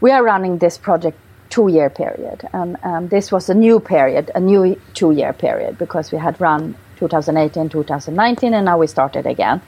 we 0.00 0.10
are 0.10 0.24
running 0.24 0.58
this 0.58 0.76
project 0.76 1.16
two 1.48 1.68
year 1.68 1.88
period. 1.88 2.48
And 2.52 2.76
um, 2.82 3.08
this 3.08 3.30
was 3.30 3.48
a 3.48 3.54
new 3.54 3.78
period, 3.78 4.32
a 4.34 4.40
new 4.40 4.80
two 4.94 5.12
year 5.12 5.32
period, 5.32 5.78
because 5.78 6.10
we 6.10 6.18
had 6.18 6.40
run 6.40 6.74
2018, 6.96 7.68
2019, 7.68 8.54
and 8.54 8.64
now 8.64 8.78
we 8.78 8.88
started 8.88 9.24
again 9.26 9.62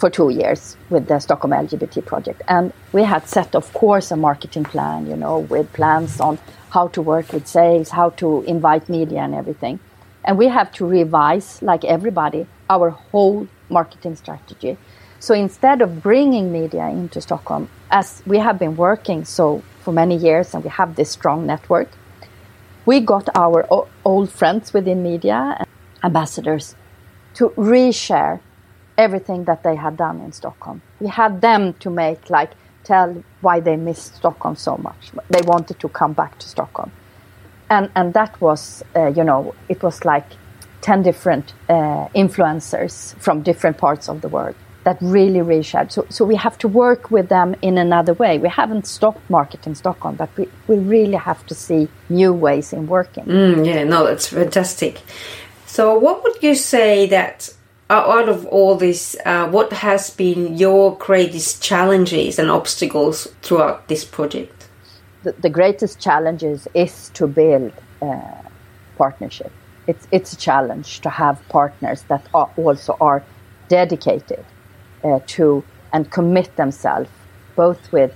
for 0.00 0.08
two 0.08 0.30
years 0.30 0.76
with 0.88 1.06
the 1.08 1.18
Stockholm 1.18 1.52
LGBT 1.52 2.04
project. 2.06 2.40
And 2.48 2.72
we 2.92 3.02
had 3.04 3.28
set, 3.28 3.54
of 3.54 3.70
course, 3.74 4.10
a 4.10 4.16
marketing 4.16 4.64
plan, 4.64 5.06
you 5.06 5.14
know, 5.14 5.40
with 5.40 5.70
plans 5.74 6.20
on 6.20 6.38
how 6.70 6.88
to 6.88 7.02
work 7.02 7.32
with 7.34 7.46
sales, 7.46 7.90
how 7.90 8.10
to 8.22 8.42
invite 8.44 8.88
media 8.88 9.20
and 9.20 9.34
everything. 9.34 9.78
And 10.24 10.38
we 10.38 10.48
have 10.48 10.72
to 10.72 10.86
revise, 10.86 11.62
like 11.62 11.84
everybody, 11.84 12.46
our 12.70 12.90
whole 12.90 13.46
marketing 13.68 14.16
strategy. 14.16 14.78
So 15.18 15.34
instead 15.34 15.82
of 15.82 16.02
bringing 16.02 16.50
media 16.50 16.86
into 16.88 17.20
Stockholm, 17.20 17.68
as 17.90 18.22
we 18.26 18.38
have 18.38 18.58
been 18.58 18.76
working 18.76 19.26
so 19.26 19.62
for 19.82 19.92
many 19.92 20.16
years 20.16 20.54
and 20.54 20.64
we 20.64 20.70
have 20.70 20.96
this 20.96 21.10
strong 21.10 21.46
network, 21.46 21.90
we 22.86 23.00
got 23.00 23.28
our 23.34 23.68
old 24.04 24.30
friends 24.32 24.72
within 24.72 25.02
media 25.02 25.62
ambassadors 26.02 26.74
to 27.34 27.50
reshare 27.50 28.40
everything 29.00 29.44
that 29.44 29.62
they 29.62 29.76
had 29.76 29.96
done 29.96 30.20
in 30.20 30.30
Stockholm. 30.32 30.82
We 31.00 31.08
had 31.08 31.40
them 31.40 31.62
to 31.82 31.88
make 31.90 32.30
like 32.30 32.52
tell 32.84 33.08
why 33.40 33.60
they 33.60 33.76
missed 33.76 34.16
Stockholm 34.16 34.56
so 34.56 34.76
much. 34.76 35.02
They 35.34 35.42
wanted 35.42 35.80
to 35.80 35.88
come 35.88 36.12
back 36.12 36.38
to 36.40 36.46
Stockholm, 36.48 36.92
and 37.68 37.90
and 37.96 38.12
that 38.18 38.32
was 38.40 38.84
uh, 38.94 39.06
you 39.18 39.24
know 39.24 39.54
it 39.68 39.82
was 39.82 40.04
like 40.04 40.28
ten 40.82 41.02
different 41.02 41.46
uh, 41.68 42.08
influencers 42.24 42.94
from 43.24 43.42
different 43.42 43.76
parts 43.78 44.08
of 44.08 44.20
the 44.20 44.28
world 44.28 44.56
that 44.84 44.96
really 45.00 45.40
reshared. 45.40 45.90
So 45.92 46.06
so 46.16 46.24
we 46.32 46.36
have 46.36 46.56
to 46.58 46.68
work 46.68 47.10
with 47.10 47.28
them 47.28 47.56
in 47.62 47.78
another 47.78 48.14
way. 48.22 48.38
We 48.38 48.48
haven't 48.48 48.86
stopped 48.86 49.24
marketing 49.30 49.74
Stockholm, 49.74 50.16
but 50.16 50.30
we 50.36 50.44
we 50.68 50.76
really 50.96 51.20
have 51.30 51.40
to 51.46 51.54
see 51.54 51.88
new 52.08 52.32
ways 52.46 52.72
in 52.72 52.86
working. 52.86 53.24
Mm, 53.24 53.66
yeah, 53.66 53.84
no, 53.84 53.98
that's 54.06 54.28
fantastic. 54.28 54.94
So, 55.66 55.82
what 56.04 56.24
would 56.24 56.42
you 56.42 56.56
say 56.56 57.06
that 57.06 57.54
out 57.90 58.28
of 58.28 58.46
all 58.46 58.76
this, 58.76 59.16
uh, 59.26 59.48
what 59.48 59.72
has 59.72 60.10
been 60.10 60.56
your 60.56 60.96
greatest 60.96 61.62
challenges 61.62 62.38
and 62.38 62.50
obstacles 62.50 63.26
throughout 63.42 63.88
this 63.88 64.04
project? 64.04 64.68
The, 65.22 65.32
the 65.32 65.50
greatest 65.50 65.98
challenges 66.00 66.68
is 66.72 67.10
to 67.14 67.26
build 67.26 67.72
uh, 68.00 68.42
partnership. 68.96 69.52
It's 69.86 70.06
it's 70.12 70.32
a 70.32 70.36
challenge 70.36 71.00
to 71.00 71.10
have 71.10 71.40
partners 71.48 72.02
that 72.08 72.26
are 72.32 72.50
also 72.56 72.96
are 73.00 73.22
dedicated 73.68 74.44
uh, 75.02 75.20
to 75.34 75.64
and 75.92 76.10
commit 76.10 76.54
themselves 76.56 77.10
both 77.56 77.90
with 77.92 78.12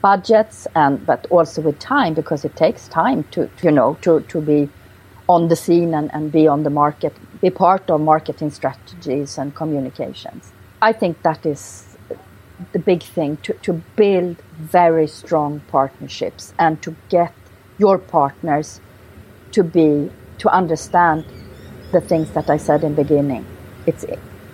budgets 0.00 0.66
and 0.74 1.04
but 1.04 1.26
also 1.30 1.60
with 1.62 1.78
time 1.78 2.14
because 2.14 2.44
it 2.44 2.56
takes 2.56 2.88
time 2.88 3.24
to, 3.32 3.48
to 3.56 3.66
you 3.66 3.70
know 3.70 3.98
to 4.02 4.20
to 4.20 4.40
be 4.40 4.68
on 5.28 5.48
the 5.48 5.56
scene 5.56 5.94
and, 5.94 6.10
and 6.12 6.30
be 6.30 6.46
on 6.46 6.62
the 6.62 6.70
market, 6.70 7.14
be 7.44 7.50
part 7.50 7.90
of 7.90 8.00
marketing 8.00 8.50
strategies 8.50 9.36
and 9.36 9.54
communications. 9.54 10.52
I 10.80 10.92
think 10.92 11.22
that 11.22 11.44
is 11.44 11.96
the 12.72 12.78
big 12.78 13.02
thing 13.02 13.36
to, 13.44 13.52
to 13.66 13.72
build 13.96 14.36
very 14.58 15.06
strong 15.06 15.60
partnerships 15.68 16.54
and 16.58 16.80
to 16.80 16.96
get 17.10 17.34
your 17.76 17.98
partners 17.98 18.80
to 19.52 19.62
be 19.62 20.10
to 20.38 20.48
understand 20.48 21.26
the 21.92 22.00
things 22.00 22.30
that 22.30 22.48
I 22.48 22.56
said 22.56 22.82
in 22.82 22.94
the 22.94 23.04
beginning. 23.04 23.44
It's 23.86 24.06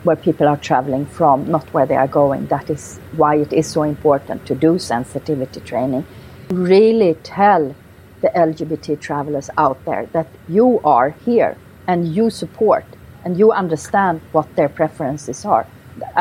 where 0.02 0.16
people 0.16 0.48
are 0.48 0.56
traveling 0.56 1.06
from, 1.06 1.48
not 1.48 1.72
where 1.72 1.86
they 1.86 1.94
are 1.94 2.08
going. 2.08 2.46
That 2.46 2.70
is 2.70 2.98
why 3.12 3.36
it 3.36 3.52
is 3.52 3.68
so 3.68 3.84
important 3.84 4.46
to 4.46 4.54
do 4.56 4.78
sensitivity 4.80 5.60
training. 5.60 6.04
Really 6.48 7.14
tell 7.22 7.76
the 8.20 8.30
LGBT 8.30 8.98
travelers 9.00 9.48
out 9.56 9.78
there 9.84 10.06
that 10.06 10.26
you 10.48 10.80
are 10.82 11.10
here 11.24 11.56
and 11.90 12.14
you 12.16 12.30
support 12.30 12.84
and 13.24 13.36
you 13.36 13.52
understand 13.52 14.20
what 14.32 14.46
their 14.56 14.68
preferences 14.68 15.44
are. 15.44 15.66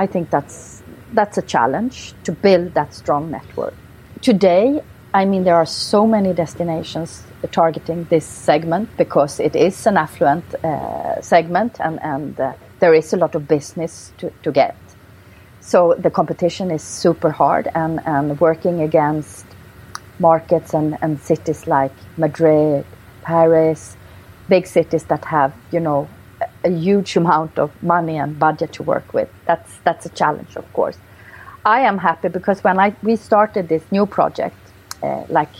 I 0.03 0.07
think 0.07 0.29
that's 0.31 0.81
that's 1.13 1.37
a 1.37 1.45
challenge 1.55 2.13
to 2.23 2.31
build 2.31 2.73
that 2.73 2.93
strong 2.93 3.31
network. 3.31 3.73
Today, 4.21 4.81
I 5.13 5.25
mean, 5.25 5.43
there 5.43 5.55
are 5.55 5.65
so 5.65 6.05
many 6.05 6.33
destinations 6.33 7.23
targeting 7.51 8.05
this 8.09 8.25
segment 8.25 8.89
because 8.97 9.39
it 9.39 9.55
is 9.55 9.87
an 9.87 9.97
affluent 9.97 10.45
uh, 10.55 11.21
segment 11.21 11.79
and, 11.79 11.99
and 12.03 12.39
uh, 12.39 12.53
there 12.79 12.93
is 12.93 13.13
a 13.13 13.17
lot 13.17 13.33
of 13.35 13.47
business 13.47 14.11
to, 14.19 14.31
to 14.43 14.51
get. 14.51 14.75
So 15.61 15.95
the 15.97 16.11
competition 16.11 16.69
is 16.71 16.83
super 16.83 17.31
hard 17.31 17.67
and, 17.73 17.99
and 18.05 18.39
working 18.39 18.81
against 18.81 19.45
markets 20.19 20.73
and, 20.73 20.97
and 21.01 21.19
cities 21.19 21.65
like 21.65 21.93
Madrid, 22.17 22.85
Paris, 23.23 23.95
big 24.49 24.67
cities 24.67 25.03
that 25.05 25.23
have, 25.25 25.53
you 25.71 25.79
know, 25.79 26.07
a 26.63 26.69
huge 26.69 27.15
amount 27.15 27.59
of 27.59 27.71
money 27.83 28.17
and 28.17 28.37
budget 28.39 28.73
to 28.73 28.83
work 28.83 29.13
with. 29.13 29.29
That's 29.45 29.71
that's 29.83 30.05
a 30.05 30.09
challenge, 30.09 30.55
of 30.55 30.71
course. 30.73 30.97
I 31.65 31.81
am 31.81 31.97
happy 31.97 32.29
because 32.29 32.63
when 32.63 32.79
I 32.79 32.95
we 33.03 33.15
started 33.15 33.67
this 33.69 33.83
new 33.91 34.05
project, 34.05 34.57
uh, 35.03 35.23
like 35.29 35.53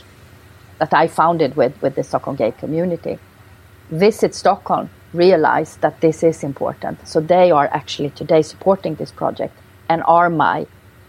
that 0.78 0.92
I 0.92 1.08
founded 1.08 1.56
with 1.56 1.80
with 1.82 1.94
the 1.94 2.02
Stockholm 2.02 2.36
gay 2.36 2.52
community, 2.52 3.18
Visit 3.90 4.34
Stockholm 4.34 4.88
realized 5.12 5.80
that 5.80 6.00
this 6.00 6.22
is 6.22 6.44
important. 6.44 7.06
So 7.06 7.20
they 7.20 7.50
are 7.50 7.68
actually 7.72 8.10
today 8.10 8.42
supporting 8.42 8.94
this 8.94 9.10
project 9.10 9.54
and 9.88 10.02
are 10.06 10.30
my 10.30 10.66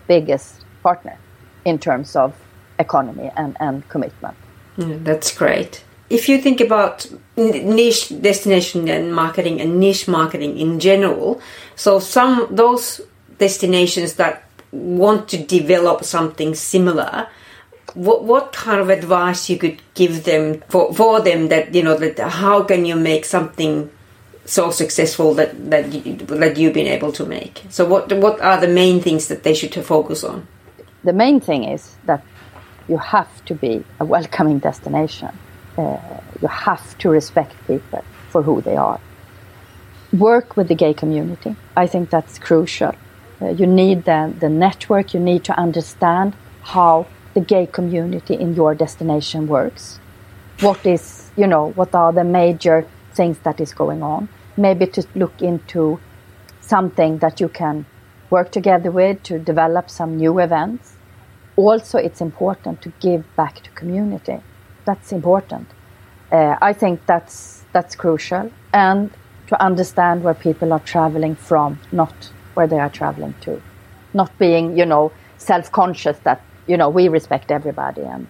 biggest 0.07 0.65
partner 0.83 1.17
in 1.65 1.77
terms 1.77 2.15
of 2.15 2.33
economy 2.79 3.31
and, 3.37 3.55
and 3.59 3.87
commitment. 3.89 4.35
Mm, 4.77 5.03
that's 5.03 5.37
great. 5.37 5.83
If 6.11 6.27
you 6.27 6.41
think 6.41 6.59
about 6.59 7.09
niche 7.37 8.09
destination 8.21 8.89
and 8.89 9.15
marketing 9.15 9.61
and 9.61 9.79
niche 9.79 10.09
marketing 10.09 10.57
in 10.57 10.77
general, 10.77 11.41
so 11.77 11.99
some 11.99 12.47
those 12.51 12.99
destinations 13.37 14.15
that 14.15 14.43
want 14.73 15.29
to 15.29 15.37
develop 15.37 16.03
something 16.03 16.53
similar, 16.53 17.27
what 17.93 18.25
what 18.25 18.51
kind 18.51 18.81
of 18.81 18.89
advice 18.89 19.49
you 19.49 19.57
could 19.57 19.81
give 19.93 20.25
them 20.25 20.61
for, 20.67 20.93
for 20.93 21.21
them 21.21 21.47
that 21.47 21.73
you 21.73 21.81
know 21.81 21.95
that 21.95 22.19
how 22.19 22.61
can 22.63 22.83
you 22.83 22.97
make 22.97 23.23
something 23.23 23.89
so 24.43 24.69
successful 24.69 25.33
that 25.35 25.51
that 25.69 25.93
you, 25.93 26.15
that 26.43 26.57
you've 26.57 26.73
been 26.73 26.87
able 26.87 27.13
to 27.13 27.25
make? 27.25 27.63
So 27.69 27.85
what 27.85 28.11
what 28.11 28.41
are 28.41 28.59
the 28.59 28.67
main 28.67 28.99
things 28.99 29.29
that 29.29 29.43
they 29.43 29.53
should 29.53 29.73
focus 29.85 30.25
on? 30.25 30.45
The 31.05 31.13
main 31.13 31.39
thing 31.39 31.63
is 31.63 31.95
that 32.03 32.21
you 32.89 32.97
have 32.97 33.31
to 33.45 33.55
be 33.55 33.85
a 34.01 34.03
welcoming 34.03 34.59
destination 34.59 35.31
uh, 35.77 35.97
you 36.41 36.47
have 36.47 36.97
to 36.97 37.09
respect 37.09 37.55
people 37.67 38.03
for 38.29 38.41
who 38.41 38.61
they 38.61 38.75
are 38.75 38.99
work 40.13 40.57
with 40.57 40.67
the 40.67 40.75
gay 40.75 40.93
community 40.93 41.55
i 41.75 41.87
think 41.87 42.09
that's 42.09 42.37
crucial 42.39 42.93
uh, 43.41 43.49
you 43.49 43.65
need 43.65 44.03
the, 44.05 44.33
the 44.39 44.49
network 44.49 45.13
you 45.13 45.19
need 45.19 45.43
to 45.43 45.57
understand 45.57 46.35
how 46.61 47.07
the 47.33 47.41
gay 47.41 47.65
community 47.65 48.35
in 48.35 48.53
your 48.53 48.75
destination 48.75 49.47
works. 49.47 49.99
What 50.59 50.85
is, 50.85 51.31
you 51.35 51.47
know, 51.47 51.71
what 51.71 51.95
are 51.95 52.13
the 52.13 52.23
major 52.23 52.85
things 53.13 53.39
that 53.39 53.59
is 53.59 53.73
going 53.73 54.03
on? 54.03 54.29
Maybe 54.57 54.85
to 54.87 55.07
look 55.15 55.41
into 55.41 55.99
something 56.59 57.17
that 57.19 57.39
you 57.39 57.49
can 57.49 57.85
work 58.29 58.51
together 58.51 58.91
with 58.91 59.23
to 59.23 59.39
develop 59.39 59.89
some 59.89 60.17
new 60.17 60.39
events. 60.39 60.93
Also, 61.55 61.97
it's 61.97 62.21
important 62.21 62.81
to 62.81 62.93
give 62.99 63.23
back 63.35 63.61
to 63.63 63.69
community. 63.71 64.39
That's 64.91 65.11
important. 65.13 65.67
Uh, 66.31 66.55
I 66.69 66.73
think 66.73 67.05
that's 67.05 67.63
that's 67.73 67.95
crucial, 67.95 68.51
and 68.73 69.09
to 69.47 69.55
understand 69.63 70.23
where 70.23 70.33
people 70.33 70.73
are 70.73 70.83
traveling 70.93 71.35
from, 71.35 71.79
not 71.91 72.13
where 72.55 72.67
they 72.67 72.79
are 72.79 72.89
traveling 72.89 73.33
to, 73.41 73.61
not 74.13 74.31
being, 74.37 74.77
you 74.77 74.85
know, 74.85 75.11
self-conscious 75.37 76.17
that 76.19 76.41
you 76.67 76.77
know, 76.77 76.89
we 76.89 77.07
respect 77.07 77.51
everybody 77.51 78.01
and 78.01 78.27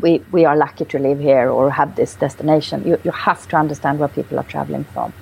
we, 0.00 0.22
we 0.30 0.44
are 0.44 0.56
lucky 0.56 0.84
to 0.86 0.98
live 0.98 1.18
here 1.18 1.50
or 1.50 1.70
have 1.70 1.96
this 1.96 2.14
destination. 2.14 2.86
You, 2.86 2.98
you 3.04 3.10
have 3.10 3.46
to 3.48 3.56
understand 3.56 3.98
where 3.98 4.08
people 4.08 4.38
are 4.38 4.44
traveling 4.44 4.84
from. 4.84 5.12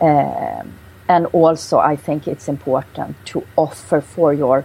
Um, 0.00 0.72
and 1.08 1.26
also, 1.26 1.78
I 1.78 1.96
think 1.96 2.28
it's 2.28 2.48
important 2.48 3.16
to 3.26 3.46
offer 3.56 4.00
for 4.00 4.32
your, 4.32 4.64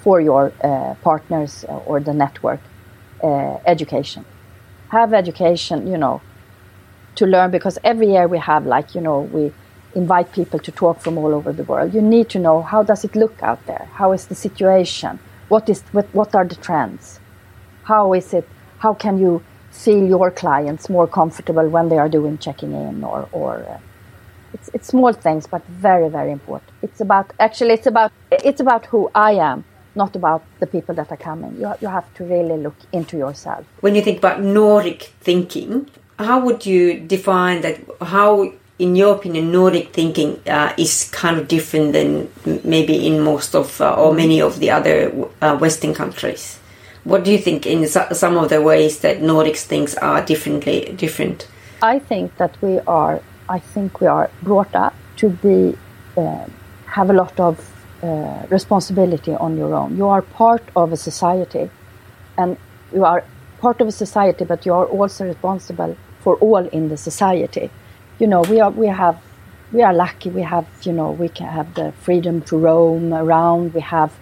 for 0.00 0.20
your 0.20 0.52
uh, 0.64 0.94
partners 1.02 1.64
or 1.86 2.00
the 2.00 2.14
network 2.14 2.60
uh, 3.22 3.58
education. 3.66 4.24
Have 4.92 5.12
education, 5.12 5.86
you 5.86 5.98
know, 5.98 6.20
to 7.16 7.26
learn 7.26 7.50
because 7.50 7.78
every 7.84 8.12
year 8.12 8.26
we 8.28 8.38
have 8.38 8.64
like, 8.66 8.94
you 8.94 9.02
know, 9.02 9.20
we 9.36 9.52
invite 9.94 10.32
people 10.32 10.58
to 10.60 10.72
talk 10.72 11.00
from 11.00 11.18
all 11.18 11.34
over 11.34 11.52
the 11.52 11.64
world. 11.64 11.92
You 11.92 12.00
need 12.00 12.30
to 12.30 12.38
know 12.38 12.62
how 12.62 12.82
does 12.82 13.04
it 13.04 13.16
look 13.16 13.42
out 13.42 13.66
there? 13.66 13.88
How 14.00 14.12
is 14.12 14.26
the 14.26 14.34
situation? 14.34 15.18
what 15.52 15.68
is 15.68 15.82
what, 15.96 16.06
what 16.18 16.34
are 16.34 16.46
the 16.52 16.58
trends 16.66 17.20
how 17.92 18.14
is 18.14 18.32
it 18.38 18.46
how 18.84 18.92
can 19.04 19.18
you 19.24 19.32
feel 19.70 20.04
your 20.14 20.30
clients 20.42 20.88
more 20.96 21.06
comfortable 21.06 21.68
when 21.68 21.90
they 21.90 21.98
are 22.04 22.08
doing 22.08 22.38
checking 22.46 22.72
in 22.72 23.04
or 23.04 23.28
or 23.32 23.52
uh, 23.74 23.78
it's 24.54 24.70
it's 24.76 24.88
small 24.94 25.12
things 25.26 25.46
but 25.54 25.66
very 25.88 26.08
very 26.08 26.32
important 26.38 26.70
it's 26.88 27.00
about 27.06 27.34
actually 27.48 27.74
it's 27.78 27.90
about 27.94 28.10
it's 28.50 28.62
about 28.66 28.86
who 28.86 29.02
i 29.14 29.32
am 29.50 29.64
not 29.94 30.16
about 30.16 30.42
the 30.60 30.66
people 30.66 30.94
that 30.94 31.10
are 31.10 31.16
coming 31.16 31.54
you, 31.60 31.72
you 31.80 31.88
have 31.88 32.12
to 32.14 32.24
really 32.24 32.56
look 32.56 32.76
into 32.92 33.16
yourself 33.16 33.64
when 33.80 33.94
you 33.94 34.02
think 34.02 34.18
about 34.18 34.42
nordic 34.42 35.02
thinking 35.20 35.88
how 36.18 36.40
would 36.40 36.64
you 36.64 36.98
define 37.00 37.60
that 37.60 37.80
how 38.00 38.52
in 38.82 38.96
your 38.96 39.14
opinion, 39.14 39.52
Nordic 39.52 39.92
thinking 39.92 40.40
uh, 40.48 40.72
is 40.76 41.08
kind 41.10 41.38
of 41.38 41.46
different 41.46 41.92
than 41.92 42.28
maybe 42.64 43.06
in 43.06 43.20
most 43.20 43.54
of 43.54 43.80
uh, 43.80 43.94
or 43.94 44.12
many 44.12 44.40
of 44.40 44.58
the 44.58 44.70
other 44.70 45.12
uh, 45.40 45.56
Western 45.56 45.94
countries. 45.94 46.58
What 47.04 47.22
do 47.24 47.30
you 47.30 47.38
think 47.38 47.64
in 47.64 47.86
some 47.86 48.36
of 48.36 48.48
the 48.48 48.60
ways 48.60 48.98
that 49.00 49.20
Nordics 49.20 49.62
things 49.62 49.94
are 49.96 50.20
differently 50.24 50.94
different? 50.96 51.46
I 51.80 52.00
think 52.00 52.36
that 52.38 52.60
we 52.60 52.80
are. 52.80 53.22
I 53.48 53.60
think 53.60 54.00
we 54.00 54.08
are 54.08 54.30
brought 54.42 54.74
up 54.74 54.94
to 55.18 55.28
be 55.28 55.76
uh, 56.16 56.46
have 56.86 57.10
a 57.10 57.12
lot 57.12 57.38
of 57.38 57.58
uh, 58.02 58.46
responsibility 58.50 59.34
on 59.34 59.56
your 59.56 59.74
own. 59.74 59.96
You 59.96 60.08
are 60.08 60.22
part 60.22 60.62
of 60.76 60.92
a 60.92 60.96
society, 60.96 61.70
and 62.36 62.56
you 62.92 63.04
are 63.04 63.24
part 63.60 63.80
of 63.80 63.88
a 63.88 63.92
society, 63.92 64.44
but 64.44 64.66
you 64.66 64.72
are 64.74 64.86
also 64.86 65.24
responsible 65.24 65.96
for 66.20 66.36
all 66.36 66.66
in 66.68 66.88
the 66.88 66.96
society 66.96 67.70
you 68.22 68.28
know, 68.28 68.42
we 68.42 68.60
are 68.60 68.70
we 68.70 68.86
have 68.86 69.20
we 69.72 69.82
are 69.82 69.92
lucky. 69.92 70.30
We 70.30 70.42
have 70.42 70.66
you 70.82 70.92
know 70.92 71.10
we 71.10 71.28
can 71.28 71.48
have 71.48 71.74
the 71.74 71.92
freedom 71.92 72.40
to 72.42 72.56
roam 72.56 73.12
around. 73.12 73.74
We 73.74 73.80
have 73.80 74.12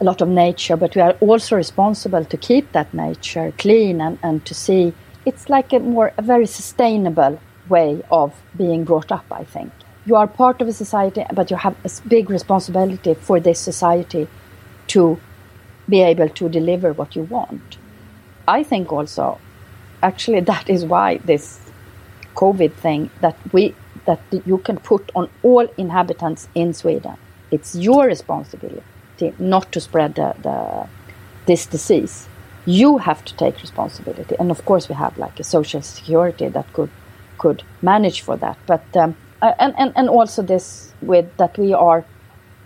a 0.00 0.04
lot 0.04 0.20
of 0.20 0.28
nature, 0.28 0.76
but 0.76 0.94
we 0.94 1.02
are 1.02 1.16
also 1.20 1.56
responsible 1.56 2.24
to 2.24 2.36
keep 2.36 2.70
that 2.72 2.92
nature 2.92 3.52
clean 3.58 4.00
and, 4.00 4.18
and 4.22 4.44
to 4.46 4.54
see 4.54 4.92
it's 5.26 5.48
like 5.48 5.72
a 5.72 5.80
more 5.80 6.12
a 6.16 6.22
very 6.22 6.46
sustainable 6.46 7.40
way 7.68 8.02
of 8.10 8.34
being 8.56 8.84
brought 8.84 9.10
up. 9.10 9.24
I 9.32 9.44
think 9.44 9.72
you 10.06 10.16
are 10.16 10.26
part 10.26 10.60
of 10.60 10.68
a 10.68 10.72
society, 10.72 11.24
but 11.32 11.50
you 11.50 11.56
have 11.56 11.76
a 11.84 11.90
big 12.08 12.30
responsibility 12.30 13.14
for 13.14 13.40
this 13.40 13.58
society 13.58 14.28
to 14.88 15.18
be 15.88 16.02
able 16.02 16.28
to 16.28 16.48
deliver 16.48 16.92
what 16.92 17.16
you 17.16 17.22
want. 17.22 17.78
I 18.46 18.62
think 18.62 18.92
also, 18.92 19.38
actually, 20.02 20.40
that 20.52 20.68
is 20.68 20.84
why 20.84 21.18
this 21.18 21.60
COVID 22.34 22.72
thing 22.74 23.10
that 23.20 23.36
we 23.52 23.74
that 24.06 24.20
you 24.44 24.58
can 24.58 24.76
put 24.76 25.10
on 25.14 25.30
all 25.42 25.66
inhabitants 25.78 26.46
in 26.54 26.74
Sweden. 26.74 27.16
It's 27.50 27.74
your 27.74 28.04
responsibility 28.04 28.82
not 29.38 29.72
to 29.72 29.80
spread 29.80 30.16
the, 30.16 30.34
the, 30.42 30.86
this 31.46 31.64
disease. 31.64 32.28
You 32.66 32.98
have 32.98 33.24
to 33.24 33.34
take 33.36 33.62
responsibility, 33.62 34.34
and 34.38 34.50
of 34.50 34.64
course 34.66 34.88
we 34.88 34.94
have 34.94 35.16
like 35.16 35.40
a 35.40 35.44
social 35.44 35.80
security 35.80 36.48
that 36.48 36.70
could 36.72 36.90
could 37.38 37.62
manage 37.82 38.20
for 38.20 38.36
that. 38.36 38.58
But 38.66 38.84
um, 38.96 39.16
and, 39.58 39.74
and 39.78 39.92
and 39.96 40.08
also 40.08 40.42
this 40.42 40.92
with 41.02 41.26
that 41.36 41.56
we 41.58 41.72
are 41.72 42.04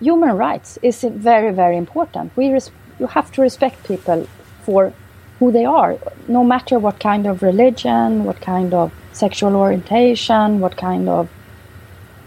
human 0.01 0.37
rights 0.37 0.79
is 0.83 1.03
very 1.03 1.53
very 1.53 1.77
important. 1.77 2.37
We 2.37 2.53
res- 2.53 2.71
you 2.99 3.07
have 3.07 3.31
to 3.33 3.43
respect 3.43 3.87
people 3.87 4.27
for 4.65 4.93
who 5.39 5.53
they 5.53 5.65
are, 5.65 5.97
no 6.27 6.43
matter 6.43 6.79
what 6.79 6.99
kind 6.99 7.27
of 7.27 7.43
religion, 7.43 8.25
what 8.25 8.41
kind 8.41 8.75
of 8.75 8.93
sexual 9.13 9.55
orientation, 9.55 10.61
what 10.61 10.77
kind 10.77 11.09
of 11.09 11.29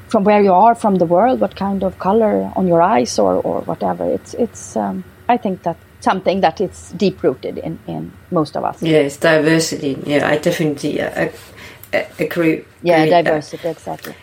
from 0.07 0.23
where 0.23 0.41
you 0.41 0.51
are 0.51 0.75
from 0.75 0.95
the 0.95 1.05
world, 1.05 1.39
what 1.39 1.55
kind 1.55 1.83
of 1.83 1.97
color 1.99 2.51
on 2.55 2.67
your 2.67 2.81
eyes 2.81 3.17
or, 3.19 3.35
or 3.35 3.61
whatever. 3.61 4.05
It's 4.05 4.33
it's 4.33 4.75
um, 4.75 5.03
I 5.29 5.37
think 5.37 5.63
that 5.63 5.77
something 6.01 6.41
that 6.41 6.59
is 6.59 6.93
deep 6.97 7.21
rooted 7.23 7.57
in, 7.57 7.79
in 7.87 8.11
most 8.31 8.57
of 8.57 8.63
us. 8.63 8.81
Yes, 8.81 9.17
diversity. 9.17 9.97
Yeah, 10.05 10.27
I 10.27 10.37
definitely 10.37 10.99
uh, 11.01 11.29
agree. 12.19 12.65
Yeah, 12.81 13.05
diversity 13.05 13.67
exactly. 13.67 14.15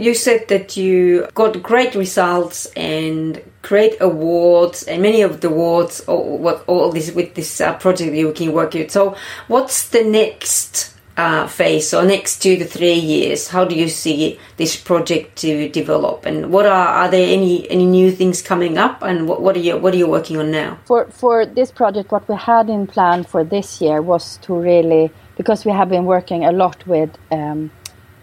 You 0.00 0.14
said 0.14 0.48
that 0.48 0.76
you 0.76 1.28
got 1.34 1.62
great 1.62 1.94
results 1.94 2.66
and 2.74 3.42
great 3.60 4.00
awards, 4.00 4.82
and 4.84 5.02
many 5.02 5.20
of 5.20 5.40
the 5.42 5.48
awards, 5.48 6.00
or 6.06 6.38
what 6.38 6.64
all 6.66 6.90
this 6.90 7.12
with 7.12 7.34
this 7.34 7.60
uh, 7.60 7.74
project 7.74 8.14
you 8.14 8.32
can 8.32 8.52
work 8.52 8.72
with. 8.72 8.90
So, 8.90 9.14
what's 9.48 9.88
the 9.90 10.02
next 10.02 10.94
uh, 11.20 11.46
phase, 11.46 11.88
so 11.90 12.02
next 12.02 12.40
two 12.42 12.56
to 12.56 12.64
three 12.64 12.94
years, 12.94 13.48
how 13.48 13.64
do 13.64 13.74
you 13.74 13.88
see 13.88 14.38
this 14.56 14.74
project 14.74 15.36
to 15.36 15.68
develop, 15.68 16.24
and 16.24 16.50
what 16.50 16.64
are 16.64 16.88
are 17.00 17.10
there 17.10 17.28
any 17.28 17.70
any 17.70 17.84
new 17.84 18.10
things 18.10 18.40
coming 18.40 18.78
up, 18.78 19.02
and 19.02 19.28
what, 19.28 19.42
what 19.42 19.54
are 19.54 19.60
you 19.60 19.76
what 19.76 19.92
are 19.92 19.98
you 19.98 20.08
working 20.08 20.38
on 20.38 20.50
now? 20.50 20.78
For 20.86 21.06
for 21.10 21.44
this 21.44 21.70
project, 21.70 22.10
what 22.10 22.26
we 22.26 22.36
had 22.36 22.70
in 22.70 22.86
plan 22.86 23.24
for 23.24 23.44
this 23.44 23.82
year 23.82 24.00
was 24.00 24.38
to 24.44 24.54
really 24.54 25.10
because 25.36 25.66
we 25.66 25.72
have 25.72 25.90
been 25.90 26.06
working 26.06 26.44
a 26.44 26.52
lot 26.52 26.86
with 26.86 27.10
um, 27.30 27.70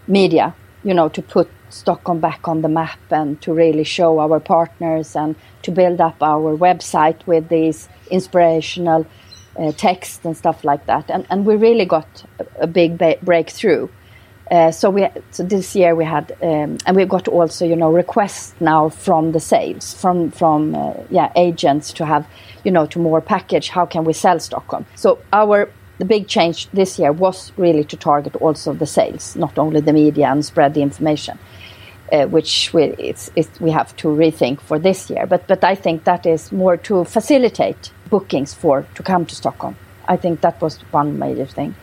media, 0.08 0.56
you 0.84 0.94
know, 0.94 1.10
to 1.10 1.22
put 1.22 1.48
Stockholm 1.70 2.20
back 2.20 2.48
on 2.48 2.62
the 2.62 2.70
map 2.70 3.00
and 3.10 3.42
to 3.42 3.54
really 3.54 3.84
show 3.84 4.20
our 4.20 4.40
partners 4.40 5.16
and 5.16 5.36
to 5.64 5.72
build 5.72 6.02
up 6.02 6.22
our 6.22 6.56
website 6.56 7.26
with 7.26 7.50
these 7.50 7.90
inspirational 8.10 9.06
uh, 9.58 9.72
text 9.74 10.24
and 10.26 10.38
stuff 10.38 10.64
like 10.64 10.86
that. 10.86 11.10
And, 11.10 11.26
and 11.30 11.46
we 11.46 11.56
really 11.56 11.86
got 11.86 12.24
a, 12.40 12.64
a 12.64 12.68
big 12.68 12.98
ba- 12.98 13.18
breakthrough. 13.22 13.90
Uh, 14.50 14.72
so 14.72 14.90
we 14.90 15.06
so 15.32 15.44
this 15.44 15.76
year 15.76 15.94
we 15.94 16.06
had 16.06 16.32
um, 16.42 16.78
and 16.86 16.96
we 16.96 17.04
got 17.04 17.28
also 17.28 17.66
you 17.66 17.76
know 17.76 17.92
requests 17.92 18.56
now 18.62 18.88
from 18.88 19.34
the 19.34 19.42
sales 19.42 19.94
from 19.94 20.32
from 20.32 20.74
uh, 20.74 20.94
yeah 21.10 21.30
agents 21.36 21.92
to 21.92 22.06
have 22.06 22.26
you 22.64 22.72
know 22.72 22.86
to 22.86 22.98
more 22.98 23.20
package 23.20 23.68
how 23.68 23.86
can 23.86 24.06
we 24.06 24.14
sell 24.14 24.40
Stockholm 24.40 24.86
so 24.96 25.20
our 25.34 25.70
the 25.98 26.06
big 26.06 26.30
change 26.30 26.70
this 26.70 26.98
year 26.98 27.12
was 27.12 27.52
really 27.58 27.84
to 27.84 27.98
target 27.98 28.38
also 28.38 28.72
the 28.72 28.86
sales 28.86 29.36
not 29.36 29.58
only 29.58 29.82
the 29.82 29.92
media 29.92 30.28
and 30.28 30.46
spread 30.46 30.74
the 30.74 30.82
information 30.82 31.38
uh, 32.12 32.26
which 32.26 32.74
we 32.74 32.84
it's, 32.84 33.32
it's, 33.36 33.60
we 33.60 33.72
have 33.72 33.96
to 33.98 34.08
rethink 34.08 34.62
for 34.62 34.80
this 34.80 35.10
year. 35.10 35.26
But 35.26 35.48
but 35.48 35.64
I 35.64 35.76
think 35.76 36.04
that 36.04 36.26
is 36.26 36.52
more 36.52 36.78
to 36.78 37.04
facilitate 37.06 37.92
bookings 38.10 38.54
for 38.54 38.86
to 38.96 39.04
come 39.04 39.26
to 39.26 39.36
Stockholm. 39.36 39.76
I 40.08 40.18
think 40.18 40.42
that 40.42 40.62
was 40.62 40.78
one 40.92 41.20
major 41.20 41.46
thing. 41.46 41.76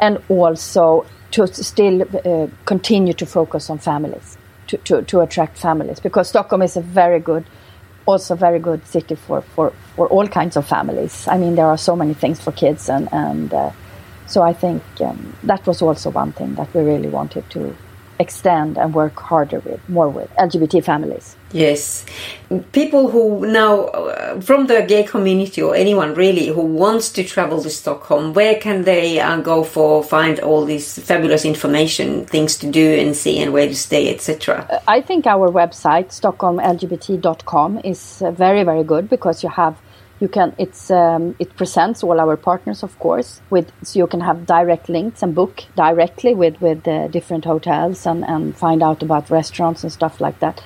And 0.00 0.18
also 0.28 1.06
to 1.32 1.46
still 1.48 2.02
uh, 2.02 2.46
continue 2.64 3.12
to 3.14 3.26
focus 3.26 3.68
on 3.70 3.78
families, 3.78 4.38
to, 4.68 4.76
to, 4.78 5.02
to 5.02 5.20
attract 5.20 5.58
families, 5.58 5.98
because 5.98 6.28
Stockholm 6.28 6.62
is 6.62 6.76
a 6.76 6.80
very 6.80 7.18
good, 7.18 7.44
also 8.06 8.36
very 8.36 8.60
good 8.60 8.86
city 8.86 9.16
for, 9.16 9.42
for, 9.42 9.72
for 9.96 10.06
all 10.08 10.28
kinds 10.28 10.56
of 10.56 10.66
families. 10.66 11.26
I 11.26 11.38
mean, 11.38 11.56
there 11.56 11.66
are 11.66 11.78
so 11.78 11.96
many 11.96 12.14
things 12.14 12.40
for 12.40 12.52
kids, 12.52 12.88
and, 12.88 13.08
and 13.12 13.52
uh, 13.52 13.70
so 14.26 14.42
I 14.42 14.52
think 14.52 14.82
um, 15.00 15.34
that 15.42 15.66
was 15.66 15.82
also 15.82 16.10
one 16.10 16.32
thing 16.32 16.54
that 16.54 16.72
we 16.72 16.82
really 16.82 17.08
wanted 17.08 17.50
to 17.50 17.76
extend 18.18 18.78
and 18.78 18.94
work 18.94 19.18
harder 19.18 19.60
with, 19.60 19.86
more 19.88 20.08
with 20.08 20.30
LGBT 20.36 20.84
families. 20.84 21.36
Yes. 21.52 22.04
People 22.72 23.10
who 23.10 23.46
now, 23.46 23.84
uh, 23.84 24.40
from 24.40 24.66
the 24.66 24.82
gay 24.82 25.04
community 25.04 25.62
or 25.62 25.74
anyone 25.76 26.14
really 26.14 26.48
who 26.48 26.62
wants 26.62 27.10
to 27.12 27.22
travel 27.22 27.62
to 27.62 27.70
Stockholm, 27.70 28.32
where 28.34 28.56
can 28.56 28.82
they 28.82 29.20
uh, 29.20 29.36
go 29.40 29.62
for, 29.62 30.02
find 30.02 30.40
all 30.40 30.64
this 30.64 30.98
fabulous 30.98 31.44
information, 31.44 32.26
things 32.26 32.56
to 32.58 32.66
do 32.70 32.94
and 32.94 33.14
see 33.16 33.40
and 33.40 33.52
where 33.52 33.68
to 33.68 33.76
stay, 33.76 34.12
etc.? 34.12 34.66
Uh, 34.68 34.78
I 34.88 35.00
think 35.00 35.26
our 35.26 35.48
website, 35.48 36.08
stockholmlgbt.com, 36.08 37.80
is 37.84 38.20
uh, 38.20 38.32
very, 38.32 38.64
very 38.64 38.82
good 38.82 39.08
because 39.08 39.42
you 39.44 39.48
have 39.50 39.76
you 40.20 40.28
can 40.28 40.54
it's 40.58 40.90
um, 40.90 41.34
it 41.38 41.56
presents 41.56 42.02
all 42.02 42.20
our 42.20 42.36
partners 42.36 42.82
of 42.82 42.98
course 42.98 43.40
with 43.50 43.70
so 43.82 43.98
you 43.98 44.06
can 44.06 44.20
have 44.20 44.46
direct 44.46 44.88
links 44.88 45.22
and 45.22 45.34
book 45.34 45.64
directly 45.76 46.34
with 46.34 46.60
with 46.60 46.82
different 47.10 47.44
hotels 47.44 48.06
and 48.06 48.24
and 48.24 48.56
find 48.56 48.82
out 48.82 49.02
about 49.02 49.30
restaurants 49.30 49.82
and 49.82 49.92
stuff 49.92 50.20
like 50.20 50.38
that 50.40 50.62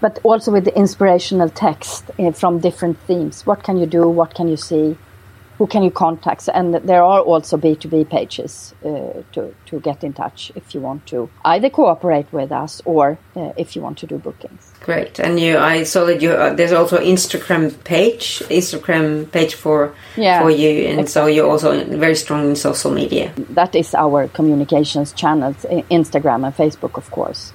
but 0.00 0.18
also 0.24 0.52
with 0.52 0.64
the 0.64 0.76
inspirational 0.76 1.48
text 1.48 2.10
uh, 2.18 2.30
from 2.32 2.58
different 2.58 2.98
themes 3.06 3.44
what 3.46 3.62
can 3.62 3.76
you 3.76 3.86
do 3.86 4.08
what 4.08 4.34
can 4.34 4.48
you 4.48 4.56
see 4.56 4.96
who 5.58 5.66
can 5.66 5.82
you 5.82 5.90
contact? 5.90 6.48
And 6.52 6.74
there 6.74 7.02
are 7.02 7.20
also 7.20 7.56
B2B 7.56 8.10
pages 8.10 8.74
uh, 8.84 9.22
to, 9.32 9.54
to 9.66 9.80
get 9.80 10.04
in 10.04 10.12
touch 10.12 10.52
if 10.54 10.74
you 10.74 10.80
want 10.80 11.06
to 11.06 11.30
either 11.44 11.70
cooperate 11.70 12.30
with 12.32 12.52
us 12.52 12.82
or 12.84 13.18
uh, 13.34 13.52
if 13.56 13.74
you 13.74 13.82
want 13.82 13.98
to 13.98 14.06
do 14.06 14.18
bookings. 14.18 14.72
Great. 14.86 15.18
And 15.18 15.40
you, 15.40 15.58
I 15.58 15.82
saw 15.82 16.04
that 16.04 16.22
you, 16.22 16.30
uh, 16.30 16.54
there's 16.54 16.70
also 16.70 16.98
Instagram 16.98 17.74
page, 17.82 18.38
Instagram 18.48 19.28
page 19.32 19.56
for, 19.56 19.92
yeah, 20.16 20.40
for 20.40 20.48
you. 20.48 20.86
And 20.86 21.00
exactly. 21.00 21.06
so 21.06 21.26
you're 21.26 21.50
also 21.50 21.84
very 21.84 22.14
strong 22.14 22.50
in 22.50 22.54
social 22.54 22.92
media. 22.92 23.32
That 23.50 23.74
is 23.74 23.96
our 23.96 24.28
communications 24.28 25.12
channels, 25.12 25.56
Instagram 25.90 26.46
and 26.46 26.56
Facebook, 26.56 26.96
of 26.96 27.10
course. 27.10 27.52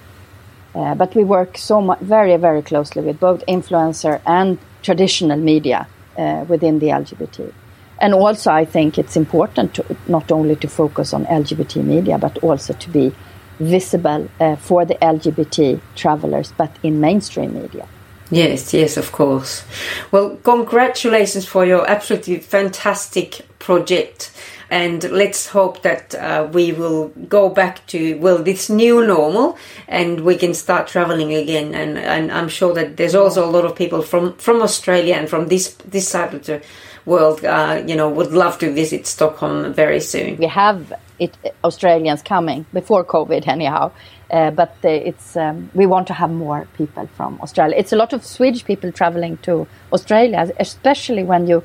Uh, 0.75 0.93
but 0.93 1.15
we 1.15 1.23
work 1.23 1.57
so 1.57 1.79
much, 1.79 1.99
very, 2.01 2.35
very 2.35 2.61
closely 2.61 3.01
with 3.01 3.17
both 3.17 3.45
influencer 3.47 4.19
and 4.25 4.57
traditional 4.83 5.37
media 5.37 5.87
uh, 6.17 6.43
within 6.49 6.79
the 6.79 6.87
LGBT 6.87 7.53
and 8.01 8.15
also 8.15 8.51
I 8.51 8.65
think 8.65 8.97
it's 8.97 9.15
important 9.15 9.75
to 9.75 9.85
not 10.07 10.31
only 10.31 10.55
to 10.57 10.67
focus 10.67 11.13
on 11.13 11.25
LGBT 11.27 11.83
media 11.83 12.17
but 12.17 12.37
also 12.39 12.73
to 12.73 12.89
be 12.89 13.13
visible 13.61 14.27
uh, 14.39 14.55
for 14.55 14.85
the 14.85 14.95
LGBT 14.95 15.79
travelers 15.95 16.51
but 16.57 16.75
in 16.83 16.99
mainstream 16.99 17.53
media. 17.53 17.87
Yes, 18.31 18.73
yes, 18.73 18.95
of 18.95 19.11
course. 19.11 19.65
Well, 20.11 20.37
congratulations 20.37 21.45
for 21.45 21.65
your 21.65 21.87
absolutely 21.89 22.39
fantastic 22.39 23.41
project. 23.59 24.31
And 24.69 25.03
let's 25.11 25.47
hope 25.47 25.81
that 25.81 26.15
uh, 26.15 26.47
we 26.49 26.71
will 26.71 27.09
go 27.27 27.49
back 27.49 27.85
to, 27.87 28.17
well, 28.19 28.41
this 28.41 28.69
new 28.69 29.05
normal 29.05 29.57
and 29.89 30.21
we 30.21 30.37
can 30.37 30.53
start 30.53 30.87
traveling 30.87 31.33
again. 31.33 31.75
And, 31.75 31.97
and 31.97 32.31
I'm 32.31 32.47
sure 32.47 32.73
that 32.75 32.95
there's 32.95 33.15
also 33.15 33.45
a 33.45 33.51
lot 33.51 33.65
of 33.65 33.75
people 33.75 34.01
from, 34.01 34.33
from 34.37 34.61
Australia 34.61 35.15
and 35.15 35.29
from 35.29 35.47
this, 35.47 35.73
this 35.83 36.07
side 36.07 36.33
of 36.33 36.45
the 36.45 36.61
world, 37.05 37.43
uh, 37.43 37.83
you 37.85 37.97
know, 37.97 38.09
would 38.09 38.31
love 38.31 38.59
to 38.59 38.71
visit 38.71 39.07
Stockholm 39.07 39.73
very 39.73 39.99
soon. 39.99 40.37
We 40.37 40.45
have 40.45 40.93
it, 41.21 41.55
Australians 41.63 42.21
coming 42.21 42.65
before 42.73 43.03
COVID, 43.05 43.47
anyhow. 43.47 43.91
Uh, 44.29 44.51
but 44.51 44.75
uh, 44.83 44.89
it's 44.89 45.35
um, 45.35 45.69
we 45.73 45.85
want 45.85 46.07
to 46.07 46.13
have 46.13 46.31
more 46.31 46.67
people 46.77 47.07
from 47.17 47.39
Australia. 47.41 47.75
It's 47.77 47.93
a 47.93 47.95
lot 47.95 48.13
of 48.13 48.25
Swedish 48.25 48.63
people 48.65 48.91
traveling 48.91 49.37
to 49.37 49.67
Australia, 49.91 50.51
especially 50.59 51.23
when 51.23 51.47
you 51.47 51.63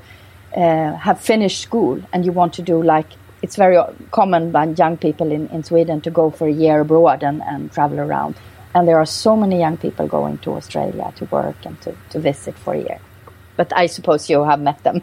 uh, 0.57 0.95
have 0.97 1.21
finished 1.21 1.61
school 1.61 2.03
and 2.13 2.25
you 2.25 2.33
want 2.33 2.53
to 2.55 2.63
do 2.63 2.83
like 2.83 3.07
it's 3.43 3.57
very 3.57 3.79
common 4.11 4.51
by 4.51 4.65
young 4.65 4.97
people 4.97 5.31
in, 5.31 5.49
in 5.49 5.63
Sweden 5.63 6.01
to 6.01 6.11
go 6.11 6.31
for 6.31 6.49
a 6.49 6.53
year 6.53 6.81
abroad 6.81 7.23
and, 7.23 7.43
and 7.43 7.71
travel 7.73 8.01
around. 8.01 8.35
And 8.75 8.89
there 8.89 8.99
are 8.99 9.07
so 9.07 9.37
many 9.37 9.59
young 9.61 9.77
people 9.77 10.09
going 10.09 10.39
to 10.39 10.53
Australia 10.53 11.13
to 11.17 11.25
work 11.27 11.57
and 11.65 11.81
to, 11.83 11.95
to 12.11 12.19
visit 12.19 12.57
for 12.59 12.75
a 12.75 12.79
year 12.79 13.01
but 13.57 13.73
I 13.75 13.87
suppose 13.87 14.31
you 14.31 14.45
have 14.45 14.61
met 14.61 14.83
them. 14.85 15.03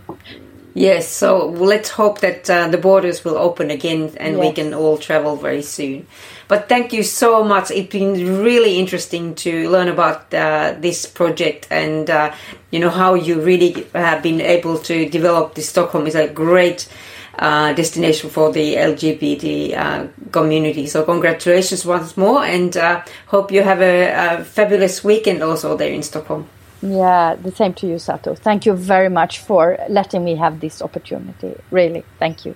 Yes, 0.75 1.07
so 1.07 1.49
let's 1.49 1.89
hope 1.91 2.21
that 2.21 2.49
uh, 2.49 2.67
the 2.67 2.79
borders 2.79 3.23
will 3.23 3.37
open 3.37 3.69
again 3.69 4.11
and 4.17 4.37
yes. 4.37 4.41
we 4.41 4.51
can 4.53 4.73
all 4.73 4.97
travel 4.97 5.35
very 5.35 5.61
soon. 5.61 6.07
But 6.47 6.67
thank 6.67 6.93
you 6.93 7.03
so 7.03 7.43
much. 7.43 7.69
It's 7.69 7.91
been 7.91 8.41
really 8.41 8.79
interesting 8.79 9.35
to 9.35 9.69
learn 9.69 9.87
about 9.87 10.33
uh, 10.33 10.75
this 10.79 11.05
project 11.05 11.67
and 11.69 12.09
uh, 12.09 12.33
you 12.71 12.79
know 12.79 12.89
how 12.89 13.13
you 13.13 13.39
really 13.39 13.85
have 13.93 14.23
been 14.23 14.41
able 14.41 14.79
to 14.79 15.07
develop 15.09 15.53
this. 15.53 15.69
Stockholm 15.69 16.07
is 16.07 16.15
a 16.15 16.27
great 16.27 16.87
uh, 17.37 17.73
destination 17.73 18.29
for 18.29 18.51
the 18.51 18.75
LGBT 18.75 19.77
uh, 19.77 20.07
community. 20.31 20.87
So 20.87 21.03
congratulations 21.03 21.85
once 21.85 22.17
more, 22.17 22.43
and 22.43 22.75
uh, 22.77 23.03
hope 23.27 23.51
you 23.51 23.63
have 23.63 23.81
a, 23.81 24.39
a 24.39 24.43
fabulous 24.43 25.03
weekend 25.03 25.41
also 25.43 25.77
there 25.77 25.91
in 25.91 26.03
Stockholm. 26.03 26.47
Yeah, 26.83 27.35
the 27.35 27.51
same 27.51 27.73
to 27.75 27.87
you, 27.87 27.95
Satu. 27.95 28.37
Thank 28.37 28.65
you 28.65 28.73
very 28.73 29.07
much 29.07 29.39
for 29.39 29.77
letting 29.87 30.25
me 30.25 30.35
have 30.35 30.59
this 30.59 30.81
opportunity. 30.81 31.55
Really, 31.71 32.03
thank 32.19 32.45
you. 32.45 32.55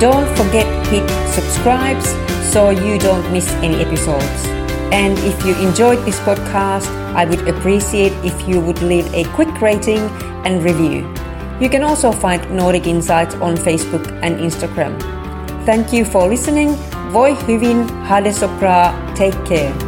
Don't 0.00 0.26
forget 0.34 0.66
hit 0.88 1.06
subscribe 1.30 2.02
so 2.50 2.70
you 2.70 2.98
don't 2.98 3.32
miss 3.32 3.46
any 3.62 3.76
episodes. 3.76 4.46
And 4.90 5.16
if 5.20 5.46
you 5.46 5.54
enjoyed 5.62 6.04
this 6.04 6.18
podcast, 6.20 6.90
I 7.14 7.26
would 7.26 7.46
appreciate 7.46 8.12
if 8.24 8.34
you 8.48 8.60
would 8.60 8.82
leave 8.82 9.06
a 9.14 9.22
quick 9.34 9.60
rating 9.60 10.02
and 10.42 10.64
review. 10.64 11.06
You 11.60 11.68
can 11.68 11.84
also 11.84 12.10
find 12.10 12.42
Nordic 12.50 12.88
Insights 12.88 13.36
on 13.36 13.54
Facebook 13.54 14.06
and 14.22 14.34
Instagram. 14.40 15.17
Thank 15.68 15.92
you 15.92 16.06
for 16.06 16.26
listening. 16.30 16.70
Voi 17.12 17.36
hyvin, 17.46 17.88
hade 18.04 18.32
so 18.32 18.48
bra, 18.58 18.90
take 19.14 19.36
care. 19.44 19.87